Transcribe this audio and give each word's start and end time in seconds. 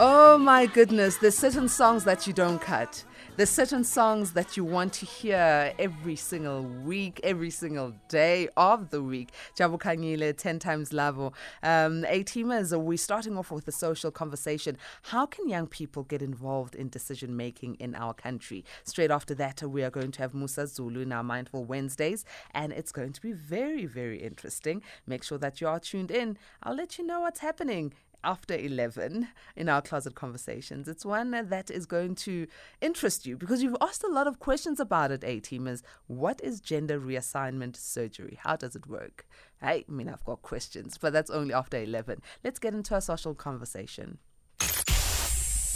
Oh 0.00 0.38
my 0.38 0.66
goodness, 0.66 1.16
there's 1.16 1.36
certain 1.36 1.68
songs 1.68 2.04
that 2.04 2.24
you 2.24 2.32
don't 2.32 2.60
cut. 2.60 3.02
There's 3.36 3.50
certain 3.50 3.82
songs 3.82 4.32
that 4.34 4.56
you 4.56 4.64
want 4.64 4.92
to 4.92 5.06
hear 5.06 5.74
every 5.76 6.14
single 6.14 6.62
week, 6.62 7.18
every 7.24 7.50
single 7.50 7.92
day 8.08 8.48
of 8.56 8.90
the 8.90 9.02
week. 9.02 9.30
Jabu 9.56 9.76
Kanyile, 9.76 10.36
10 10.36 10.60
times 10.60 10.92
Lavo. 10.92 11.32
Um, 11.64 12.04
A-teamers, 12.08 12.80
we're 12.80 12.96
starting 12.96 13.36
off 13.36 13.50
with 13.50 13.66
a 13.66 13.72
social 13.72 14.12
conversation. 14.12 14.78
How 15.02 15.26
can 15.26 15.48
young 15.48 15.66
people 15.66 16.04
get 16.04 16.22
involved 16.22 16.76
in 16.76 16.90
decision 16.90 17.36
making 17.36 17.74
in 17.80 17.96
our 17.96 18.14
country? 18.14 18.64
Straight 18.84 19.10
after 19.10 19.34
that, 19.34 19.64
we 19.64 19.82
are 19.82 19.90
going 19.90 20.12
to 20.12 20.22
have 20.22 20.32
Musa 20.32 20.68
Zulu 20.68 21.00
in 21.00 21.10
our 21.10 21.24
Mindful 21.24 21.64
Wednesdays, 21.64 22.24
and 22.52 22.72
it's 22.72 22.92
going 22.92 23.14
to 23.14 23.20
be 23.20 23.32
very, 23.32 23.86
very 23.86 24.22
interesting. 24.22 24.80
Make 25.08 25.24
sure 25.24 25.38
that 25.38 25.60
you 25.60 25.66
are 25.66 25.80
tuned 25.80 26.12
in. 26.12 26.38
I'll 26.62 26.76
let 26.76 26.98
you 26.98 27.04
know 27.06 27.22
what's 27.22 27.40
happening 27.40 27.94
after 28.24 28.54
11 28.54 29.28
in 29.56 29.68
our 29.68 29.80
closet 29.80 30.14
conversations. 30.14 30.88
It's 30.88 31.04
one 31.04 31.30
that 31.30 31.70
is 31.70 31.86
going 31.86 32.14
to 32.16 32.46
interest 32.80 33.26
you 33.26 33.36
because 33.36 33.62
you've 33.62 33.76
asked 33.80 34.04
a 34.04 34.08
lot 34.08 34.26
of 34.26 34.38
questions 34.38 34.80
about 34.80 35.10
it, 35.10 35.24
A 35.24 35.40
teamers. 35.40 35.82
What 36.06 36.40
is 36.42 36.60
gender 36.60 37.00
reassignment 37.00 37.76
surgery? 37.76 38.38
How 38.42 38.56
does 38.56 38.74
it 38.76 38.86
work? 38.86 39.26
I 39.62 39.84
mean, 39.88 40.08
I've 40.08 40.24
got 40.24 40.42
questions, 40.42 40.98
but 40.98 41.12
that's 41.12 41.30
only 41.30 41.54
after 41.54 41.78
11. 41.78 42.22
Let's 42.44 42.58
get 42.58 42.74
into 42.74 42.94
a 42.94 43.00
social 43.00 43.34
conversation. 43.34 44.18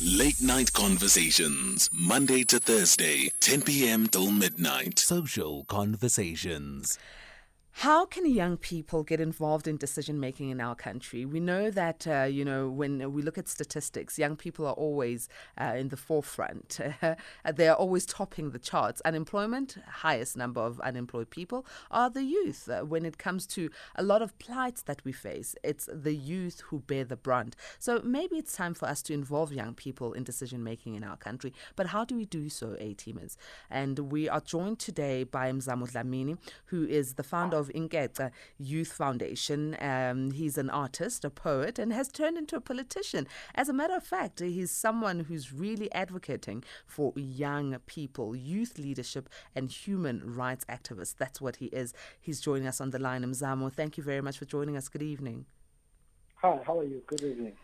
Late 0.04 0.40
Night 0.42 0.72
Conversations, 0.72 1.88
Monday 1.92 2.42
to 2.44 2.58
Thursday, 2.58 3.30
10 3.38 3.62
p.m. 3.62 4.08
till 4.08 4.32
midnight. 4.32 4.98
Social 4.98 5.64
Conversations. 5.64 6.98
How 7.76 8.04
can 8.04 8.26
young 8.26 8.58
people 8.58 9.02
get 9.02 9.18
involved 9.18 9.66
in 9.66 9.76
decision 9.76 10.20
making 10.20 10.50
in 10.50 10.60
our 10.60 10.74
country? 10.74 11.24
We 11.24 11.40
know 11.40 11.70
that, 11.70 12.06
uh, 12.06 12.24
you 12.30 12.44
know, 12.44 12.68
when 12.68 13.12
we 13.12 13.22
look 13.22 13.38
at 13.38 13.48
statistics, 13.48 14.18
young 14.18 14.36
people 14.36 14.66
are 14.66 14.74
always 14.74 15.28
uh, 15.58 15.74
in 15.76 15.88
the 15.88 15.96
forefront. 15.96 16.78
they 17.54 17.68
are 17.68 17.74
always 17.74 18.06
topping 18.06 18.50
the 18.50 18.58
charts. 18.58 19.00
Unemployment, 19.04 19.78
highest 19.88 20.36
number 20.36 20.60
of 20.60 20.78
unemployed 20.80 21.30
people 21.30 21.66
are 21.90 22.10
the 22.10 22.22
youth. 22.22 22.68
Uh, 22.68 22.82
when 22.82 23.04
it 23.06 23.18
comes 23.18 23.46
to 23.48 23.70
a 23.96 24.02
lot 24.02 24.22
of 24.22 24.38
plights 24.38 24.82
that 24.82 25.02
we 25.04 25.10
face, 25.10 25.56
it's 25.64 25.88
the 25.92 26.14
youth 26.14 26.60
who 26.66 26.80
bear 26.80 27.04
the 27.04 27.16
brunt. 27.16 27.56
So 27.78 28.00
maybe 28.04 28.36
it's 28.36 28.54
time 28.54 28.74
for 28.74 28.86
us 28.86 29.02
to 29.04 29.14
involve 29.14 29.52
young 29.52 29.74
people 29.74 30.12
in 30.12 30.24
decision 30.24 30.62
making 30.62 30.94
in 30.94 31.02
our 31.02 31.16
country. 31.16 31.52
But 31.74 31.86
how 31.86 32.04
do 32.04 32.16
we 32.16 32.26
do 32.26 32.48
so, 32.48 32.76
A-teamers? 32.78 33.36
And 33.70 33.98
we 34.12 34.28
are 34.28 34.40
joined 34.40 34.78
today 34.78 35.24
by 35.24 35.50
Mzamo 35.50 35.90
Dlamini, 35.90 36.36
who 36.66 36.86
is 36.86 37.14
the 37.14 37.22
founder 37.22 37.56
of 37.56 37.61
Inketsa 37.70 38.30
Youth 38.58 38.92
Foundation. 38.92 39.76
Um, 39.80 40.30
he's 40.32 40.58
an 40.58 40.70
artist, 40.70 41.24
a 41.24 41.30
poet, 41.30 41.78
and 41.78 41.92
has 41.92 42.08
turned 42.08 42.38
into 42.38 42.56
a 42.56 42.60
politician. 42.60 43.26
As 43.54 43.68
a 43.68 43.72
matter 43.72 43.94
of 43.94 44.04
fact, 44.04 44.40
he's 44.40 44.70
someone 44.70 45.20
who's 45.20 45.52
really 45.52 45.92
advocating 45.92 46.64
for 46.86 47.12
young 47.16 47.76
people, 47.86 48.34
youth 48.36 48.78
leadership, 48.78 49.28
and 49.54 49.70
human 49.70 50.34
rights 50.34 50.64
activists. 50.66 51.16
That's 51.16 51.40
what 51.40 51.56
he 51.56 51.66
is. 51.66 51.94
He's 52.20 52.40
joining 52.40 52.66
us 52.66 52.80
on 52.80 52.90
the 52.90 52.98
line. 52.98 53.24
Mzamo, 53.24 53.72
thank 53.72 53.96
you 53.96 54.02
very 54.02 54.20
much 54.20 54.38
for 54.38 54.44
joining 54.44 54.76
us. 54.76 54.88
Good 54.88 55.02
evening. 55.02 55.46
Hi, 56.36 56.58
how 56.66 56.80
are 56.80 56.84
you? 56.84 57.02
Good 57.06 57.22
evening. 57.22 57.54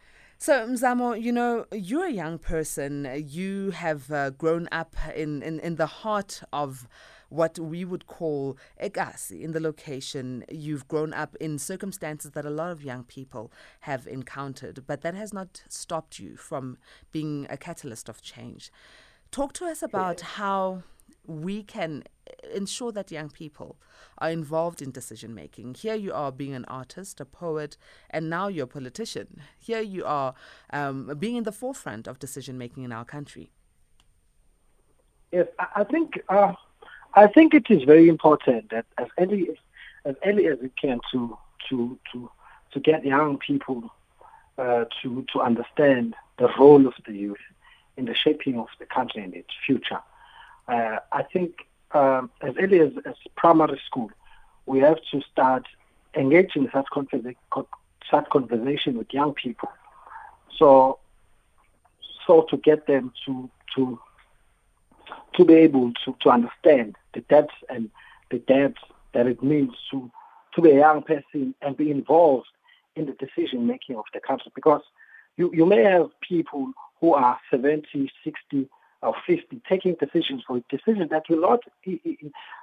So, 0.41 0.69
Mzamo, 0.69 1.21
you 1.21 1.33
know, 1.33 1.67
you're 1.73 2.07
a 2.07 2.13
young 2.13 2.39
person. 2.39 3.25
You 3.27 3.73
have 3.73 4.09
uh, 4.13 4.31
grown 4.31 4.69
up 4.71 4.95
in, 5.17 5.43
in, 5.43 5.59
in 5.59 5.75
the 5.75 5.87
heart 5.87 6.43
of 6.53 6.87
what 7.29 7.59
we 7.59 7.85
would 7.85 8.07
call 8.07 8.57
ekasi 8.83 9.43
in 9.43 9.53
the 9.53 9.61
location. 9.61 10.45
You've 10.51 10.89
grown 10.89 11.13
up 11.13 11.37
in 11.37 11.59
circumstances 11.59 12.33
that 12.33 12.45
a 12.45 12.51
lot 12.51 12.71
of 12.71 12.83
young 12.83 13.05
people 13.05 13.53
have 13.81 14.07
encountered, 14.07 14.85
but 14.87 15.03
that 15.03 15.15
has 15.15 15.33
not 15.33 15.63
stopped 15.69 16.19
you 16.19 16.37
from 16.37 16.79
being 17.13 17.47
a 17.51 17.57
catalyst 17.57 18.09
of 18.09 18.23
change. 18.23 18.71
Talk 19.31 19.53
to 19.55 19.67
us 19.67 19.83
about 19.83 20.21
how 20.21 20.83
we 21.27 21.63
can 21.63 22.05
ensure 22.55 22.91
that 22.93 23.11
young 23.11 23.29
people 23.29 23.77
are 24.19 24.31
involved 24.31 24.81
in 24.81 24.91
decision 24.91 25.35
making. 25.35 25.75
Here 25.75 25.95
you 25.95 26.13
are 26.13 26.33
being 26.33 26.55
an 26.55 26.65
artist, 26.67 27.21
a 27.21 27.25
poet, 27.25 27.77
and 28.11 28.31
now 28.31 28.49
you're 28.49 28.65
a 28.65 28.69
politician. 28.69 29.43
Here 29.59 29.81
you 29.83 30.05
are 30.05 30.35
um, 30.73 31.15
being 31.19 31.37
in 31.37 31.45
the 31.45 31.53
forefront 31.53 32.07
of 32.07 32.19
decision 32.19 32.57
making 32.57 32.85
in 32.85 32.93
our 32.93 33.05
country. 33.05 33.51
Yes, 35.31 35.47
I 35.59 35.85
think 35.85 36.19
uh, 36.31 36.55
I 37.19 37.27
think 37.27 37.53
it 37.53 37.67
is 37.69 37.83
very 37.83 38.09
important 38.09 38.71
that 38.71 38.87
as 38.97 39.09
early 39.19 39.49
as 40.05 40.15
early 40.25 40.47
as 40.47 40.59
we 40.63 40.71
can 40.83 41.01
to 41.11 41.37
to 41.69 41.99
to 42.13 42.31
to 42.73 42.79
get 42.79 43.05
young 43.05 43.39
people 43.39 43.81
uh, 44.57 44.85
to 45.03 45.27
to 45.33 45.41
understand 45.41 46.15
the 46.39 46.49
role 46.61 46.87
of 46.87 46.95
the 47.07 47.15
youth 47.25 47.45
in 47.97 48.05
the 48.05 48.15
shaping 48.15 48.57
of 48.57 48.69
the 48.79 48.87
country 48.87 49.21
and 49.25 49.35
its 49.35 49.53
future. 49.67 50.01
Uh, 50.69 50.99
I 51.11 51.25
think 51.33 51.51
um, 51.91 52.31
as 52.41 52.55
early 52.63 52.79
as, 52.79 52.93
as 53.05 53.17
primary 53.37 53.81
school, 53.85 54.11
we 54.67 54.79
have 54.79 54.99
to 55.11 55.21
start 55.33 55.65
engaging 56.15 56.69
such, 56.73 56.87
conversa- 56.93 57.35
such 58.09 58.31
conversation 58.31 58.97
with 58.97 59.13
young 59.13 59.33
people. 59.35 59.71
So, 60.57 61.01
so 62.25 62.47
to 62.51 62.57
get 62.59 62.87
them 62.87 63.13
to 63.27 63.51
to 63.75 63.99
to 65.37 65.45
be 65.45 65.55
able 65.55 65.93
to, 66.05 66.17
to 66.21 66.31
understand 66.31 66.97
the 67.15 67.21
depths 67.21 67.55
and 67.69 67.91
the 68.31 68.39
depths 68.39 68.83
that 69.15 69.27
it 69.27 69.43
means 69.43 69.73
to, 69.91 70.11
to 70.55 70.63
be 70.63 70.71
a 70.71 70.79
young 70.79 71.03
person 71.03 71.55
and 71.63 71.77
be 71.77 71.91
involved 71.91 72.49
in 72.97 73.07
the 73.07 73.13
decision 73.13 73.67
making 73.67 73.97
of 73.97 74.05
the 74.13 74.21
country. 74.21 74.51
Because 74.55 74.83
you, 75.37 75.51
you 75.55 75.65
may 75.65 75.83
have 75.83 76.09
people 76.21 76.73
who 77.01 77.15
are 77.15 77.39
70, 77.51 78.11
60, 78.25 78.69
or 79.03 79.15
50 79.27 79.61
taking 79.69 79.95
decisions 79.95 80.43
for 80.47 80.61
decisions 80.69 81.11
that 81.11 81.23
will 81.29 81.41
not 81.41 81.61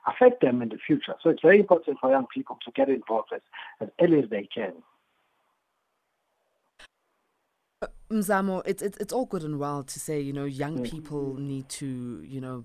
affect 0.05 0.41
them 0.41 0.61
in 0.61 0.69
the 0.69 0.77
future. 0.77 1.15
So 1.21 1.29
it's 1.29 1.41
very 1.41 1.59
important 1.59 1.97
for 1.99 2.09
young 2.09 2.27
people 2.33 2.57
to 2.65 2.71
get 2.71 2.89
involved 2.89 3.29
as, 3.33 3.41
as 3.79 3.89
early 4.01 4.19
as 4.19 4.29
they 4.29 4.47
can. 4.53 4.73
Mzamo, 8.15 8.61
it's, 8.65 8.81
it's 8.81 8.97
it's 8.97 9.11
all 9.11 9.25
good 9.25 9.43
and 9.43 9.59
well 9.59 9.83
to 9.83 9.99
say 9.99 10.21
you 10.21 10.31
know 10.31 10.45
young 10.45 10.79
mm. 10.79 10.89
people 10.89 11.35
need 11.35 11.67
to 11.67 12.23
you 12.25 12.39
know 12.39 12.63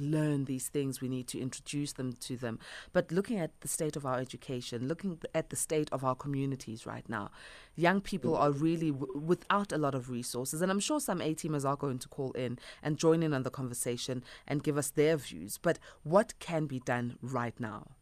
learn 0.00 0.46
these 0.46 0.68
things. 0.68 1.00
We 1.00 1.08
need 1.08 1.28
to 1.28 1.40
introduce 1.40 1.92
them 1.92 2.14
to 2.20 2.36
them. 2.36 2.58
But 2.92 3.12
looking 3.12 3.38
at 3.38 3.52
the 3.60 3.68
state 3.68 3.94
of 3.94 4.04
our 4.04 4.18
education, 4.18 4.88
looking 4.88 5.20
at 5.32 5.50
the 5.50 5.56
state 5.56 5.88
of 5.92 6.04
our 6.04 6.16
communities 6.16 6.86
right 6.86 7.08
now, 7.08 7.30
young 7.76 8.00
people 8.00 8.32
mm. 8.32 8.40
are 8.40 8.50
really 8.50 8.90
w- 8.90 9.16
without 9.16 9.70
a 9.72 9.78
lot 9.78 9.94
of 9.94 10.10
resources. 10.10 10.60
And 10.60 10.72
I'm 10.72 10.80
sure 10.80 10.98
some 10.98 11.20
A 11.20 11.34
teamers 11.34 11.64
are 11.64 11.76
going 11.76 12.00
to 12.00 12.08
call 12.08 12.32
in 12.32 12.58
and 12.82 12.98
join 12.98 13.22
in 13.22 13.32
on 13.32 13.44
the 13.44 13.50
conversation 13.50 14.24
and 14.48 14.62
give 14.62 14.76
us 14.76 14.90
their 14.90 15.16
views. 15.16 15.56
But 15.56 15.78
what 16.02 16.36
can 16.40 16.66
be 16.66 16.80
done 16.80 17.16
right 17.22 17.58
now? 17.60 17.92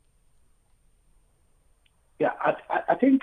Yeah, 2.18 2.32
I, 2.40 2.54
I 2.88 2.94
think 2.94 3.22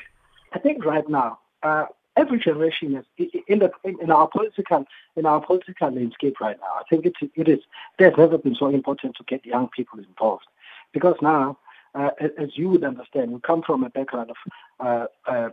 I 0.53 0.59
think 0.59 0.85
right 0.85 1.07
now. 1.09 1.39
Uh, 1.63 1.85
every 2.19 2.39
generation 2.39 2.95
is 2.95 3.05
in 3.47 3.59
the 3.59 3.71
in 4.03 4.11
our 4.11 4.27
political 4.27 4.85
in 5.15 5.25
our 5.25 5.41
political 5.41 5.89
landscape 5.91 6.39
right 6.39 6.57
now. 6.59 6.73
I 6.79 6.83
think 6.89 7.05
it 7.05 7.15
it 7.35 7.47
is 7.47 7.59
there's 7.97 8.17
never 8.17 8.37
been 8.37 8.55
so 8.55 8.67
important 8.67 9.15
to 9.17 9.23
get 9.23 9.45
young 9.45 9.67
people 9.69 9.99
involved 9.99 10.47
because 10.91 11.15
now, 11.21 11.57
uh, 11.95 12.11
as 12.37 12.49
you 12.59 12.69
would 12.69 12.83
understand, 12.83 13.31
we 13.31 13.39
come 13.39 13.61
from 13.61 13.83
a 13.83 13.89
background 13.89 14.31
of 14.31 14.37
uh, 14.85 15.05
uh, 15.31 15.49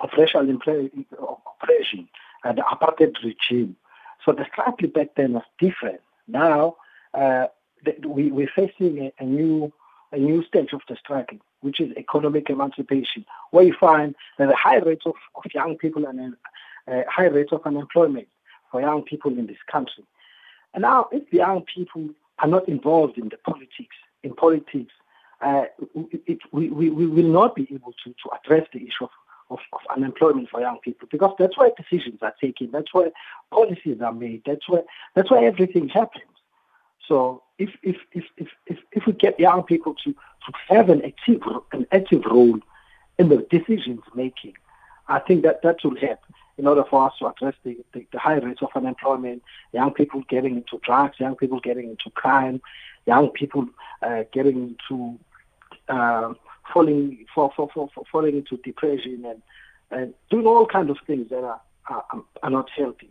of 0.00 0.10
racial 0.16 0.48
oppression 0.50 2.08
and 2.44 2.58
the 2.58 2.62
apartheid 2.62 3.14
regime. 3.24 3.76
So 4.24 4.32
the 4.32 4.46
struggle 4.52 4.88
back 4.88 5.10
then 5.16 5.32
was 5.32 5.44
different. 5.58 6.00
Now 6.26 6.76
uh, 7.14 7.46
we, 8.06 8.30
we're 8.30 8.50
facing 8.54 8.98
a, 9.06 9.12
a 9.22 9.24
new 9.24 9.72
a 10.12 10.16
new 10.16 10.44
stage 10.44 10.72
of 10.72 10.80
the 10.88 10.96
struggle 10.96 11.38
which 11.60 11.80
is 11.80 11.90
economic 11.96 12.50
emancipation, 12.50 13.24
where 13.50 13.64
you 13.64 13.74
find 13.78 14.14
that 14.38 14.50
a 14.50 14.54
high 14.54 14.76
rate 14.76 15.02
of, 15.06 15.14
of 15.34 15.42
young 15.54 15.76
people 15.76 16.06
and 16.06 16.34
a, 16.88 17.00
a 17.00 17.04
high 17.10 17.26
rate 17.26 17.52
of 17.52 17.60
unemployment 17.64 18.28
for 18.70 18.80
young 18.80 19.02
people 19.02 19.36
in 19.36 19.46
this 19.46 19.58
country. 19.70 20.04
And 20.74 20.82
now, 20.82 21.08
if 21.10 21.28
the 21.30 21.38
young 21.38 21.62
people 21.62 22.10
are 22.38 22.48
not 22.48 22.68
involved 22.68 23.18
in 23.18 23.28
the 23.28 23.38
politics, 23.38 23.96
in 24.22 24.34
politics, 24.34 24.92
uh, 25.40 25.64
it, 26.26 26.38
we, 26.52 26.68
we, 26.68 26.90
we 26.90 27.06
will 27.06 27.30
not 27.30 27.54
be 27.54 27.68
able 27.72 27.94
to, 28.04 28.10
to 28.10 28.30
address 28.36 28.66
the 28.72 28.80
issue 28.80 29.04
of, 29.04 29.10
of, 29.50 29.58
of, 29.72 29.80
unemployment 29.96 30.48
for 30.50 30.60
young 30.60 30.78
people 30.80 31.08
because 31.10 31.32
that's 31.38 31.56
where 31.56 31.70
decisions 31.76 32.18
are 32.22 32.34
taken, 32.40 32.70
that's 32.72 32.92
where 32.92 33.10
policies 33.50 34.00
are 34.02 34.12
made, 34.12 34.42
that's 34.44 34.68
where 34.68 34.82
that's 35.14 35.30
where 35.30 35.46
everything 35.46 35.88
happens. 35.88 36.24
So 37.06 37.44
if 37.58 37.70
if 37.82 37.96
if 38.12 38.24
if 38.36 38.48
if, 38.66 38.78
if 38.92 39.06
we 39.06 39.12
get 39.12 39.38
young 39.38 39.62
people 39.62 39.94
to, 40.04 40.12
to 40.12 40.52
have 40.68 40.88
an 40.88 41.04
active 41.04 41.42
an 41.72 41.86
active 41.92 42.24
role 42.24 42.58
in 43.18 43.28
the 43.28 43.46
decisions 43.50 44.00
making, 44.14 44.54
I 45.08 45.18
think 45.18 45.42
that 45.42 45.62
that 45.62 45.78
will 45.84 45.96
help 45.96 46.20
in 46.56 46.66
order 46.66 46.84
for 46.90 47.06
us 47.06 47.12
to 47.20 47.26
address 47.28 47.54
the, 47.62 47.78
the, 47.92 48.04
the, 48.12 48.18
high 48.18 48.34
rates 48.34 48.62
of 48.62 48.68
unemployment, 48.74 49.42
young 49.72 49.92
people 49.94 50.24
getting 50.28 50.56
into 50.56 50.80
drugs, 50.82 51.20
young 51.20 51.36
people 51.36 51.60
getting 51.60 51.88
into 51.88 52.10
crime, 52.10 52.60
young 53.06 53.30
people 53.30 53.68
uh, 54.02 54.24
getting 54.32 54.76
into 54.90 55.18
uh, 55.88 56.34
falling 56.72 57.24
for, 57.32 57.52
for, 57.54 57.70
for, 57.72 57.88
for, 57.94 58.04
falling 58.10 58.36
into 58.36 58.56
depression 58.58 59.24
and, 59.24 59.42
and 59.92 60.14
doing 60.30 60.46
all 60.46 60.66
kinds 60.66 60.90
of 60.90 60.96
things 61.06 61.30
that 61.30 61.44
are 61.44 61.60
are, 61.88 62.04
are 62.42 62.50
not 62.50 62.68
healthy. 62.70 63.10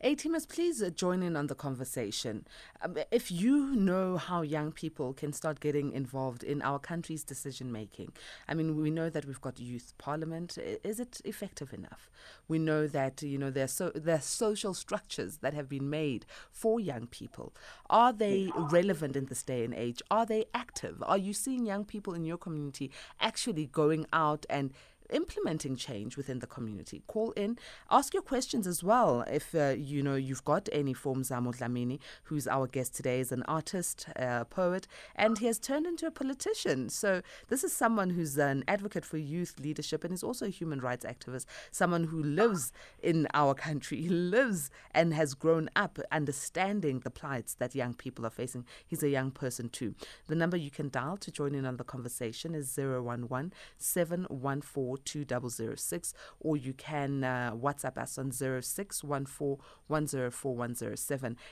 A-teamers, 0.00 0.48
please 0.48 0.82
uh, 0.82 0.90
join 0.90 1.22
in 1.22 1.36
on 1.36 1.46
the 1.46 1.54
conversation. 1.54 2.46
Um, 2.80 2.96
if 3.10 3.30
you 3.30 3.74
know 3.74 4.16
how 4.16 4.42
young 4.42 4.72
people 4.72 5.12
can 5.12 5.32
start 5.32 5.60
getting 5.60 5.92
involved 5.92 6.42
in 6.42 6.62
our 6.62 6.78
country's 6.78 7.24
decision 7.24 7.72
making, 7.72 8.12
I 8.48 8.54
mean, 8.54 8.76
we 8.76 8.90
know 8.90 9.10
that 9.10 9.24
we've 9.24 9.40
got 9.40 9.58
youth 9.60 9.94
parliament. 9.98 10.58
Is 10.58 11.00
it 11.00 11.20
effective 11.24 11.72
enough? 11.72 12.10
We 12.48 12.58
know 12.58 12.86
that 12.86 13.22
you 13.22 13.38
know 13.38 13.50
there's 13.50 13.72
so 13.72 13.90
there's 13.94 14.24
social 14.24 14.74
structures 14.74 15.38
that 15.38 15.54
have 15.54 15.68
been 15.68 15.88
made 15.88 16.26
for 16.50 16.80
young 16.80 17.06
people. 17.06 17.54
Are 17.88 18.12
they 18.12 18.50
relevant 18.56 19.16
in 19.16 19.26
this 19.26 19.42
day 19.42 19.64
and 19.64 19.74
age? 19.74 20.02
Are 20.10 20.26
they 20.26 20.46
active? 20.54 21.02
Are 21.06 21.18
you 21.18 21.32
seeing 21.32 21.66
young 21.66 21.84
people 21.84 22.14
in 22.14 22.24
your 22.24 22.38
community 22.38 22.90
actually 23.20 23.66
going 23.66 24.06
out 24.12 24.46
and 24.50 24.72
implementing 25.12 25.76
change 25.76 26.16
within 26.16 26.38
the 26.40 26.46
community. 26.46 27.02
Call 27.06 27.32
in, 27.32 27.58
ask 27.90 28.14
your 28.14 28.22
questions 28.22 28.66
as 28.66 28.82
well. 28.82 29.24
If 29.30 29.54
uh, 29.54 29.74
you 29.78 30.02
know 30.02 30.14
you've 30.14 30.44
got 30.44 30.68
any 30.72 30.94
forms, 30.94 31.30
Zamo 31.30 31.56
Dlamini, 31.56 31.98
who's 32.24 32.46
our 32.48 32.66
guest 32.66 32.94
today, 32.94 33.20
is 33.20 33.32
an 33.32 33.42
artist, 33.44 34.06
a 34.16 34.44
poet, 34.44 34.86
and 35.14 35.38
he 35.38 35.46
has 35.46 35.58
turned 35.58 35.86
into 35.86 36.06
a 36.06 36.10
politician. 36.10 36.88
So 36.88 37.22
this 37.48 37.64
is 37.64 37.72
someone 37.72 38.10
who's 38.10 38.38
an 38.38 38.64
advocate 38.66 39.04
for 39.04 39.18
youth 39.18 39.54
leadership 39.60 40.04
and 40.04 40.12
is 40.12 40.22
also 40.22 40.46
a 40.46 40.50
human 40.50 40.80
rights 40.80 41.04
activist, 41.04 41.46
someone 41.70 42.04
who 42.04 42.22
lives 42.22 42.72
in 43.02 43.28
our 43.34 43.54
country, 43.54 44.00
he 44.00 44.08
lives 44.08 44.70
and 44.92 45.14
has 45.14 45.34
grown 45.34 45.68
up 45.76 45.98
understanding 46.10 47.00
the 47.00 47.10
plights 47.10 47.54
that 47.54 47.74
young 47.74 47.94
people 47.94 48.26
are 48.26 48.30
facing. 48.30 48.64
He's 48.86 49.02
a 49.02 49.08
young 49.08 49.30
person 49.30 49.68
too. 49.68 49.94
The 50.28 50.34
number 50.34 50.56
you 50.56 50.70
can 50.70 50.88
dial 50.88 51.16
to 51.18 51.30
join 51.30 51.54
in 51.54 51.66
on 51.66 51.76
the 51.76 51.84
conversation 51.84 52.54
is 52.54 52.78
011 52.78 53.52
714 53.78 55.01
2006, 55.04 56.14
or 56.40 56.56
you 56.56 56.72
can 56.72 57.24
uh, 57.24 57.52
WhatsApp 57.54 57.98
us 57.98 58.18
on 58.18 58.32
0614 58.32 59.58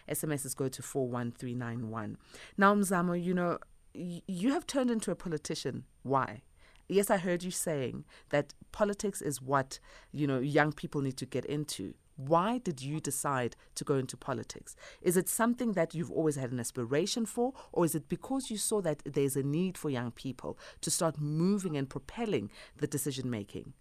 SMSs 0.08 0.56
go 0.56 0.69
to 0.69 0.82
41391. 0.82 2.17
Now, 2.56 2.75
Mzamo, 2.75 3.23
you 3.23 3.35
know, 3.35 3.58
y- 3.94 4.23
you 4.26 4.52
have 4.52 4.67
turned 4.67 4.91
into 4.91 5.11
a 5.11 5.17
politician. 5.17 5.85
Why? 6.02 6.43
Yes, 6.88 7.08
I 7.11 7.19
heard 7.19 7.43
you 7.44 7.52
saying 7.52 8.05
that 8.31 8.52
politics 8.73 9.23
is 9.23 9.41
what, 9.41 9.79
you 10.12 10.26
know, 10.26 10.41
young 10.41 10.73
people 10.73 11.00
need 11.00 11.17
to 11.19 11.26
get 11.26 11.44
into. 11.44 11.94
Why 12.26 12.58
did 12.58 12.82
you 12.82 13.00
decide 13.00 13.56
to 13.76 13.84
go 13.84 13.94
into 13.94 14.17
politics? 14.17 14.76
Is 15.00 15.17
it 15.17 15.28
something 15.28 15.72
that 15.72 15.94
you've 15.94 16.11
always 16.11 16.37
had 16.37 16.52
an 16.52 16.61
aspiration 16.61 17.25
for, 17.25 17.55
or 17.72 17.84
is 17.84 17.94
it 17.94 18.08
because 18.08 18.50
you 18.50 18.58
saw 18.58 18.82
that 18.82 19.02
there's 19.05 19.37
a 19.37 19.43
need 19.43 19.78
for 19.78 19.88
young 19.88 20.11
people 20.11 20.58
to 20.82 20.90
start 20.90 21.19
moving 21.19 21.76
and 21.76 21.88
propelling 21.88 22.50
the 22.76 22.87
decision 22.87 23.31
making? 23.31 23.72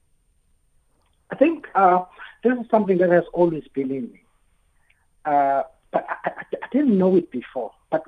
I 1.31 1.35
think 1.35 1.67
uh, 1.75 2.05
this 2.43 2.57
is 2.57 2.65
something 2.71 2.97
that 2.99 3.09
has 3.09 3.25
always 3.33 3.67
been 3.73 3.91
in 3.91 4.11
me. 4.11 4.21
Uh, 5.25 5.63
but 5.91 6.05
I, 6.09 6.29
I, 6.29 6.31
I, 6.63 6.67
didn't 6.71 6.97
know 6.97 7.15
it 7.17 7.29
before. 7.31 7.71
But 7.91 8.03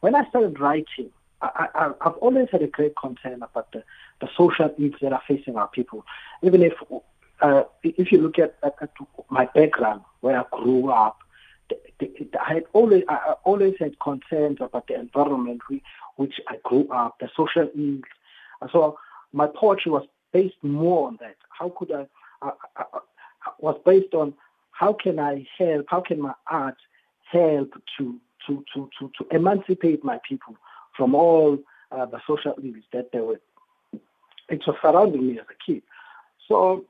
when 0.00 0.14
I 0.14 0.28
started 0.28 0.60
writing, 0.60 1.10
I, 1.42 1.92
have 2.02 2.14
always 2.16 2.48
had 2.52 2.62
a 2.62 2.66
great 2.66 2.94
concern 2.96 3.42
about 3.42 3.72
the, 3.72 3.82
the 4.20 4.28
social 4.36 4.74
ills 4.78 4.94
that 5.00 5.12
are 5.12 5.22
facing 5.26 5.56
our 5.56 5.68
people. 5.68 6.04
Even 6.42 6.62
if 6.62 6.74
uh, 7.40 7.64
if 7.82 8.12
you 8.12 8.20
look 8.20 8.38
at, 8.38 8.56
at, 8.62 8.74
at, 8.80 8.90
my 9.30 9.46
background, 9.54 10.02
where 10.20 10.40
I 10.40 10.44
grew 10.50 10.90
up, 10.90 11.18
the, 11.68 11.78
the, 11.98 12.28
I 12.40 12.54
had 12.54 12.64
always 12.72 13.04
I 13.08 13.34
always 13.44 13.74
had 13.78 13.98
concerns 14.00 14.58
about 14.60 14.88
the 14.88 14.98
environment 14.98 15.60
we, 15.70 15.82
which 16.16 16.40
I 16.48 16.56
grew 16.64 16.88
up, 16.88 17.18
the 17.20 17.28
social 17.36 17.70
needs. 17.74 18.04
So 18.72 18.98
my 19.32 19.46
poetry 19.46 19.92
was 19.92 20.06
based 20.32 20.62
more 20.62 21.08
on 21.08 21.18
that. 21.20 21.36
How 21.50 21.68
could 21.70 21.92
I, 21.92 22.06
I, 22.42 22.50
I, 22.76 22.84
I 23.46 23.50
was 23.58 23.80
based 23.84 24.14
on 24.14 24.34
how 24.72 24.92
can 24.94 25.18
I 25.18 25.46
help? 25.58 25.86
How 25.88 26.00
can 26.00 26.20
my 26.20 26.34
art 26.46 26.76
help 27.30 27.72
to 27.98 28.20
to 28.46 28.64
to 28.74 28.90
to, 28.98 29.10
to 29.18 29.36
emancipate 29.36 30.04
my 30.04 30.18
people 30.28 30.56
from 30.96 31.14
all 31.14 31.58
uh, 31.92 32.06
the 32.06 32.20
social 32.26 32.54
ills 32.62 32.84
that 32.92 33.12
they 33.12 33.20
were 33.20 33.40
it 34.50 34.62
was 34.66 34.76
surrounding 34.82 35.28
me 35.28 35.38
as 35.38 35.46
a 35.48 35.64
kid. 35.64 35.82
So 36.48 36.84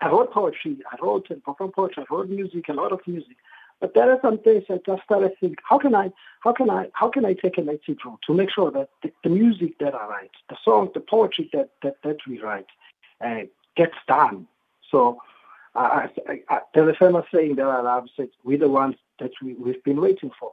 I 0.00 0.08
wrote 0.08 0.32
poetry, 0.32 0.78
I 0.90 0.96
wrote 1.02 1.28
and 1.30 1.42
performed 1.44 1.74
poetry, 1.74 2.04
I 2.08 2.14
wrote 2.14 2.28
music, 2.28 2.68
a 2.68 2.72
lot 2.72 2.92
of 2.92 3.00
music. 3.06 3.36
But 3.80 3.94
there 3.94 4.10
are 4.10 4.18
some 4.20 4.36
days 4.36 4.64
I 4.68 4.78
just 4.84 5.02
started 5.04 5.32
thinking, 5.40 5.56
how 5.64 5.78
can 5.78 5.94
I, 5.94 6.12
how 6.40 6.52
can 6.52 6.68
I, 6.70 6.88
how 6.92 7.08
can 7.08 7.24
I 7.24 7.32
take 7.32 7.56
an 7.56 7.68
active 7.68 7.96
role 8.04 8.18
to 8.26 8.34
make 8.34 8.50
sure 8.50 8.70
that 8.70 8.90
the, 9.02 9.10
the 9.24 9.30
music 9.30 9.78
that 9.78 9.94
I 9.94 10.06
write, 10.06 10.30
the 10.50 10.56
songs, 10.62 10.90
the 10.94 11.00
poetry 11.00 11.48
that 11.54 11.70
that, 11.82 11.96
that 12.02 12.18
we 12.28 12.40
write, 12.40 12.66
uh, 13.22 13.42
gets 13.76 13.96
done. 14.06 14.46
So 14.90 15.22
I, 15.74 16.10
I, 16.28 16.40
I, 16.48 16.60
there's 16.74 16.94
a 16.94 16.98
famous 16.98 17.24
saying 17.32 17.56
that 17.56 17.66
I 17.66 17.80
love, 17.80 18.08
said, 18.16 18.28
we're 18.44 18.58
the 18.58 18.68
ones 18.68 18.96
that 19.18 19.32
we, 19.42 19.54
we've 19.54 19.82
been 19.82 20.00
waiting 20.00 20.30
for. 20.38 20.52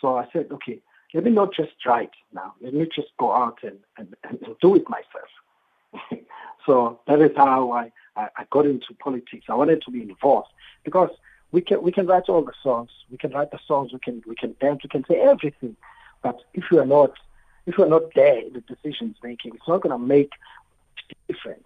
So 0.00 0.16
I 0.16 0.26
said, 0.32 0.48
okay, 0.50 0.80
let 1.12 1.24
me 1.24 1.30
not 1.30 1.54
just 1.54 1.72
write 1.86 2.10
now. 2.32 2.54
Let 2.60 2.74
me 2.74 2.88
just 2.94 3.08
go 3.18 3.32
out 3.32 3.58
and, 3.62 3.78
and, 3.96 4.14
and 4.24 4.40
do 4.60 4.74
it 4.74 4.84
myself. 4.88 6.24
so 6.66 6.98
that 7.06 7.20
is 7.20 7.30
how 7.36 7.70
I, 7.70 7.92
I, 8.16 8.28
I 8.36 8.44
got 8.50 8.66
into 8.66 8.94
politics. 8.98 9.46
I 9.48 9.54
wanted 9.54 9.82
to 9.82 9.90
be 9.90 10.02
involved 10.02 10.48
because 10.84 11.10
we 11.52 11.60
can 11.60 11.82
we 11.82 11.92
can 11.92 12.06
write 12.06 12.28
all 12.28 12.44
the 12.44 12.52
songs, 12.62 12.90
we 13.10 13.16
can 13.16 13.32
write 13.32 13.50
the 13.50 13.60
songs, 13.66 13.92
we 13.92 13.98
can 14.00 14.22
we 14.26 14.34
can 14.34 14.54
dance, 14.60 14.82
we 14.82 14.88
can 14.88 15.04
say 15.06 15.20
everything. 15.20 15.76
But 16.22 16.40
if 16.52 16.64
you 16.70 16.80
are 16.80 16.86
not 16.86 17.12
if 17.66 17.78
you 17.78 17.84
are 17.84 17.88
not 17.88 18.12
there 18.14 18.38
in 18.38 18.52
the 18.52 18.60
decisions 18.60 19.16
making, 19.22 19.54
it's 19.54 19.68
not 19.68 19.80
going 19.80 19.98
to 19.98 20.04
make 20.04 20.30
a 20.98 21.32
difference. 21.32 21.64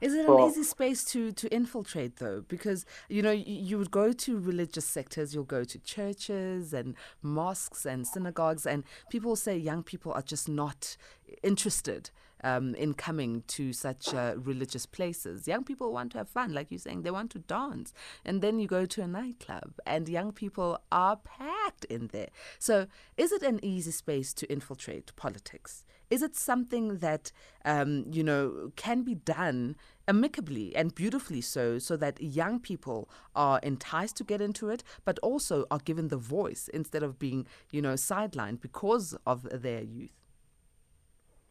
Is 0.00 0.12
it 0.14 0.28
an 0.28 0.40
easy 0.40 0.64
space 0.64 1.04
to, 1.06 1.32
to 1.32 1.48
infiltrate 1.54 2.16
though? 2.16 2.44
Because 2.48 2.84
you 3.08 3.22
know 3.22 3.30
you, 3.30 3.44
you, 3.46 3.78
would 3.78 3.90
go 3.90 4.12
to 4.12 4.38
religious 4.38 4.84
sectors, 4.84 5.34
you'll 5.34 5.44
go 5.44 5.64
to 5.64 5.78
churches 5.78 6.72
and 6.72 6.94
mosques 7.22 7.86
and 7.86 8.06
synagogues, 8.06 8.66
and 8.66 8.84
people 9.08 9.36
say 9.36 9.56
young 9.56 9.82
people 9.82 10.12
are 10.12 10.22
just 10.22 10.48
not 10.48 10.96
interested 11.42 12.10
um, 12.44 12.74
in 12.74 12.94
coming 12.94 13.42
to 13.48 13.72
such 13.72 14.14
uh, 14.14 14.34
religious 14.36 14.86
places. 14.86 15.48
Young 15.48 15.64
people 15.64 15.92
want 15.92 16.12
to 16.12 16.18
have 16.18 16.28
fun, 16.28 16.52
like 16.52 16.68
you're 16.70 16.78
saying, 16.78 17.02
they 17.02 17.10
want 17.10 17.30
to 17.32 17.38
dance. 17.38 17.92
And 18.24 18.42
then 18.42 18.58
you 18.58 18.66
go 18.66 18.86
to 18.86 19.02
a 19.02 19.06
nightclub, 19.06 19.74
and 19.86 20.08
young 20.08 20.32
people 20.32 20.78
are 20.90 21.16
packed 21.16 21.84
in 21.86 22.08
there. 22.08 22.28
So, 22.58 22.86
is 23.16 23.32
it 23.32 23.42
an 23.42 23.60
easy 23.62 23.90
space 23.90 24.32
to 24.34 24.50
infiltrate 24.52 25.14
politics? 25.16 25.84
Is 26.10 26.22
it 26.22 26.36
something 26.36 26.98
that, 26.98 27.32
um, 27.64 28.06
you 28.10 28.24
know, 28.24 28.72
can 28.76 29.02
be 29.02 29.14
done 29.14 29.76
amicably 30.06 30.74
and 30.74 30.94
beautifully 30.94 31.42
so, 31.42 31.78
so 31.78 31.96
that 31.98 32.22
young 32.22 32.60
people 32.60 33.10
are 33.34 33.60
enticed 33.62 34.16
to 34.16 34.24
get 34.24 34.40
into 34.40 34.70
it, 34.70 34.82
but 35.04 35.18
also 35.18 35.66
are 35.70 35.80
given 35.84 36.08
the 36.08 36.16
voice 36.16 36.68
instead 36.72 37.02
of 37.02 37.18
being, 37.18 37.46
you 37.70 37.82
know, 37.82 37.92
sidelined 37.92 38.62
because 38.62 39.14
of 39.26 39.46
their 39.52 39.82
youth? 39.82 40.17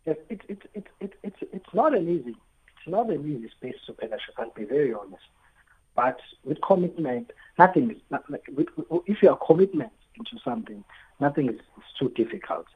It's 0.08 0.44
it's 0.50 0.66
it's 0.74 0.88
it's 1.02 1.14
it's 1.24 1.38
it's 1.52 1.74
not 1.74 1.96
an 1.96 2.08
easy 2.08 2.36
it's 2.78 2.88
not 2.88 3.10
an 3.10 3.22
easy 3.30 3.50
space 3.50 3.76
to 3.86 3.94
penetrate. 3.94 4.38
I'll 4.38 4.52
be 4.52 4.64
very 4.64 4.94
honest. 4.94 5.24
But 5.96 6.20
with 6.44 6.62
commitment, 6.62 7.32
nothing 7.58 7.92
is 7.92 7.98
not, 8.12 8.30
like, 8.30 8.44
with, 8.56 8.68
if 9.08 9.22
you 9.22 9.30
are 9.32 9.38
commitment 9.38 9.92
into 10.16 10.38
something, 10.44 10.84
nothing 11.20 11.50
is, 11.50 11.56
is 11.56 11.92
too 12.00 12.10
difficult. 12.16 12.68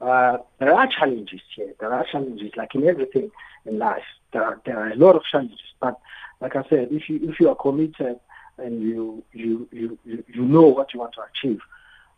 Uh, 0.00 0.38
there 0.58 0.74
are 0.74 0.86
challenges 0.86 1.40
here. 1.56 1.72
There 1.80 1.92
are 1.92 2.06
challenges, 2.10 2.52
like 2.56 2.74
in 2.74 2.86
everything 2.86 3.30
in 3.66 3.78
life. 3.78 4.04
There 4.32 4.42
are 4.42 4.60
there 4.64 4.78
are 4.78 4.90
a 4.90 4.94
lot 4.94 5.16
of 5.16 5.24
challenges. 5.24 5.58
But 5.80 5.98
like 6.40 6.56
I 6.56 6.62
said, 6.70 6.88
if 6.90 7.08
you 7.08 7.18
if 7.22 7.40
you 7.40 7.48
are 7.48 7.54
committed 7.56 8.18
and 8.58 8.80
you 8.80 9.22
you 9.32 9.68
you 9.72 9.98
you, 10.04 10.42
know 10.42 10.62
what 10.62 10.94
you 10.94 11.00
want 11.00 11.14
to 11.14 11.22
achieve, 11.22 11.60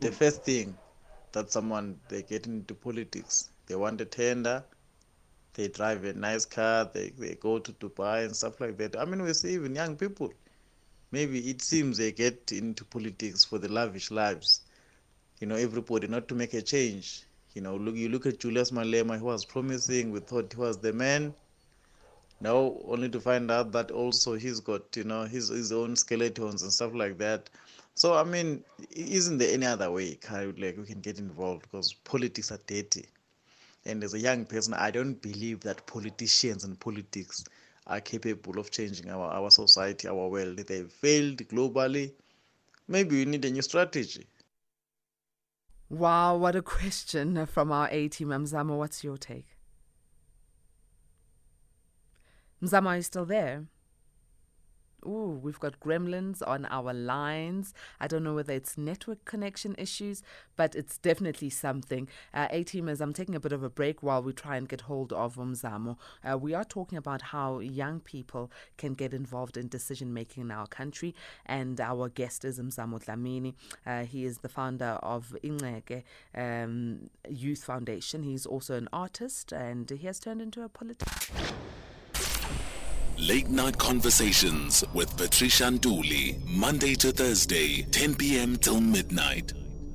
The 0.00 0.08
mm. 0.08 0.14
first 0.14 0.44
thing 0.44 0.76
that 1.32 1.50
someone 1.50 1.98
they 2.08 2.22
get 2.22 2.46
into 2.46 2.74
politics. 2.74 3.50
They 3.66 3.76
want 3.76 4.00
a 4.00 4.04
tender, 4.04 4.64
they 5.54 5.68
drive 5.68 6.04
a 6.04 6.12
nice 6.12 6.44
car, 6.44 6.90
they, 6.92 7.10
they 7.10 7.36
go 7.36 7.58
to 7.58 7.72
Dubai 7.72 8.26
and 8.26 8.36
stuff 8.36 8.60
like 8.60 8.76
that. 8.78 8.98
I 8.98 9.04
mean, 9.06 9.22
we 9.22 9.32
see 9.32 9.54
even 9.54 9.74
young 9.74 9.96
people. 9.96 10.32
Maybe 11.12 11.50
it 11.50 11.60
seems 11.60 11.98
they 11.98 12.10
get 12.10 12.50
into 12.52 12.84
politics 12.86 13.44
for 13.44 13.58
the 13.58 13.70
lavish 13.70 14.10
lives. 14.10 14.62
You 15.40 15.46
know, 15.46 15.56
everybody 15.56 16.08
not 16.08 16.26
to 16.28 16.34
make 16.34 16.54
a 16.54 16.62
change. 16.62 17.24
You 17.54 17.60
know, 17.60 17.76
look 17.76 17.96
you 17.96 18.08
look 18.08 18.24
at 18.24 18.40
Julius 18.40 18.70
Malema, 18.70 19.16
he 19.18 19.22
was 19.22 19.44
promising, 19.44 20.10
we 20.10 20.20
thought 20.20 20.52
he 20.52 20.58
was 20.58 20.78
the 20.78 20.92
man. 20.92 21.34
Now 22.40 22.78
only 22.86 23.10
to 23.10 23.20
find 23.20 23.50
out 23.50 23.72
that 23.72 23.90
also 23.90 24.34
he's 24.34 24.58
got, 24.60 24.96
you 24.96 25.04
know, 25.04 25.24
his 25.24 25.48
his 25.48 25.70
own 25.70 25.96
skeletons 25.96 26.62
and 26.62 26.72
stuff 26.72 26.94
like 26.94 27.18
that. 27.18 27.50
So 27.94 28.14
I 28.14 28.24
mean, 28.24 28.64
isn't 28.90 29.36
there 29.36 29.52
any 29.52 29.66
other 29.66 29.90
way 29.90 30.18
like 30.30 30.78
we 30.78 30.84
can 30.86 31.00
get 31.02 31.18
involved 31.18 31.62
because 31.62 31.92
politics 31.92 32.50
are 32.50 32.60
dirty. 32.66 33.04
And 33.84 34.02
as 34.02 34.14
a 34.14 34.18
young 34.18 34.46
person, 34.46 34.72
I 34.72 34.90
don't 34.90 35.20
believe 35.20 35.60
that 35.60 35.86
politicians 35.86 36.64
and 36.64 36.80
politics 36.80 37.44
are 37.86 38.00
capable 38.00 38.58
of 38.58 38.70
changing 38.70 39.10
our, 39.10 39.30
our 39.30 39.50
society, 39.50 40.08
our 40.08 40.28
world. 40.28 40.58
They've 40.58 40.90
failed 40.90 41.38
globally. 41.48 42.12
Maybe 42.88 43.16
we 43.16 43.24
need 43.24 43.44
a 43.44 43.50
new 43.50 43.62
strategy. 43.62 44.26
Wow, 45.88 46.36
what 46.36 46.56
a 46.56 46.62
question 46.62 47.44
from 47.46 47.70
our 47.70 47.88
A 47.90 48.08
team. 48.08 48.28
Mzamo, 48.28 48.78
what's 48.78 49.04
your 49.04 49.16
take? 49.16 49.46
Mzamo, 52.62 52.86
are 52.86 52.96
you 52.96 53.02
still 53.02 53.26
there? 53.26 53.66
Ooh, 55.04 55.40
we've 55.42 55.58
got 55.58 55.80
gremlins 55.80 56.46
on 56.46 56.66
our 56.66 56.92
lines. 56.92 57.74
I 58.00 58.06
don't 58.06 58.22
know 58.22 58.34
whether 58.34 58.52
it's 58.52 58.78
network 58.78 59.24
connection 59.24 59.74
issues, 59.78 60.22
but 60.56 60.74
it's 60.74 60.98
definitely 60.98 61.50
something. 61.50 62.08
Uh, 62.32 62.48
A 62.50 62.64
teamers, 62.64 63.00
I'm 63.00 63.12
taking 63.12 63.34
a 63.34 63.40
bit 63.40 63.52
of 63.52 63.62
a 63.62 63.70
break 63.70 64.02
while 64.02 64.22
we 64.22 64.32
try 64.32 64.56
and 64.56 64.68
get 64.68 64.82
hold 64.82 65.12
of 65.12 65.36
Umzamo. 65.36 65.96
Uh, 66.24 66.38
we 66.38 66.54
are 66.54 66.64
talking 66.64 66.98
about 66.98 67.22
how 67.22 67.58
young 67.58 68.00
people 68.00 68.50
can 68.76 68.94
get 68.94 69.12
involved 69.12 69.56
in 69.56 69.68
decision 69.68 70.12
making 70.14 70.42
in 70.44 70.50
our 70.50 70.66
country, 70.66 71.14
and 71.46 71.80
our 71.80 72.08
guest 72.08 72.44
is 72.44 72.58
Umzamo 72.58 73.04
Dlamini. 73.04 73.54
Uh, 73.86 74.04
he 74.04 74.24
is 74.24 74.38
the 74.38 74.48
founder 74.48 74.98
of 75.02 75.36
Ingeke 75.42 76.04
um, 76.36 77.10
Youth 77.28 77.64
Foundation. 77.64 78.22
He's 78.22 78.46
also 78.46 78.76
an 78.76 78.88
artist, 78.92 79.52
and 79.52 79.90
he 79.90 80.06
has 80.06 80.20
turned 80.20 80.40
into 80.40 80.62
a 80.62 80.68
politician. 80.68 81.36
Late 83.18 83.48
Night 83.48 83.78
Conversations 83.78 84.82
with 84.94 85.16
Patricia 85.16 85.64
Nduli, 85.64 86.44
Monday 86.46 86.94
to 86.94 87.12
Thursday, 87.12 87.82
10 87.82 88.14
p.m. 88.16 88.56
till 88.56 88.80
midnight. 88.80 89.52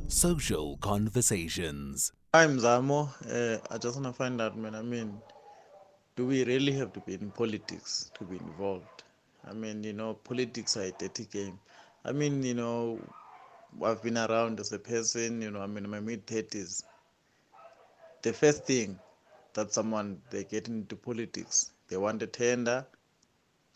Social 0.08 0.78
Conversations. 0.78 2.14
I'm 2.34 2.58
Zamo. 2.60 3.10
Uh, 3.26 3.60
I 3.70 3.78
just 3.80 3.96
want 4.00 4.08
to 4.08 4.14
find 4.14 4.40
out, 4.40 4.56
man. 4.58 4.76
I 4.76 4.82
mean, 4.82 5.20
do 6.16 6.26
we 6.26 6.46
really 6.46 6.72
have 6.74 6.94
to 6.94 7.00
be 7.02 7.16
in 7.16 7.32
politics 7.32 8.12
to 8.18 8.24
be 8.24 8.38
involved? 8.38 9.04
I 9.50 9.54
mean, 9.54 9.84
you 9.84 9.94
know, 9.94 10.14
politics 10.14 10.78
are 10.78 10.84
a 10.84 10.92
dirty 10.92 11.26
game. 11.26 11.60
I 12.06 12.12
mean, 12.12 12.44
you 12.44 12.54
know, 12.54 13.00
I've 13.84 14.02
been 14.04 14.18
around 14.18 14.60
as 14.60 14.72
a 14.72 14.80
person, 14.80 15.42
you 15.42 15.52
know, 15.52 15.62
I'm 15.62 15.76
in 15.78 15.90
my 15.90 16.00
mid 16.00 16.26
30s. 16.28 16.84
The 18.22 18.32
first 18.32 18.66
thing 18.66 19.00
that 19.54 19.74
someone 19.74 20.22
they 20.30 20.44
get 20.44 20.68
into 20.68 20.96
politics, 20.96 21.72
they 21.90 21.98
want 21.98 22.22
a 22.22 22.28
tender, 22.28 22.86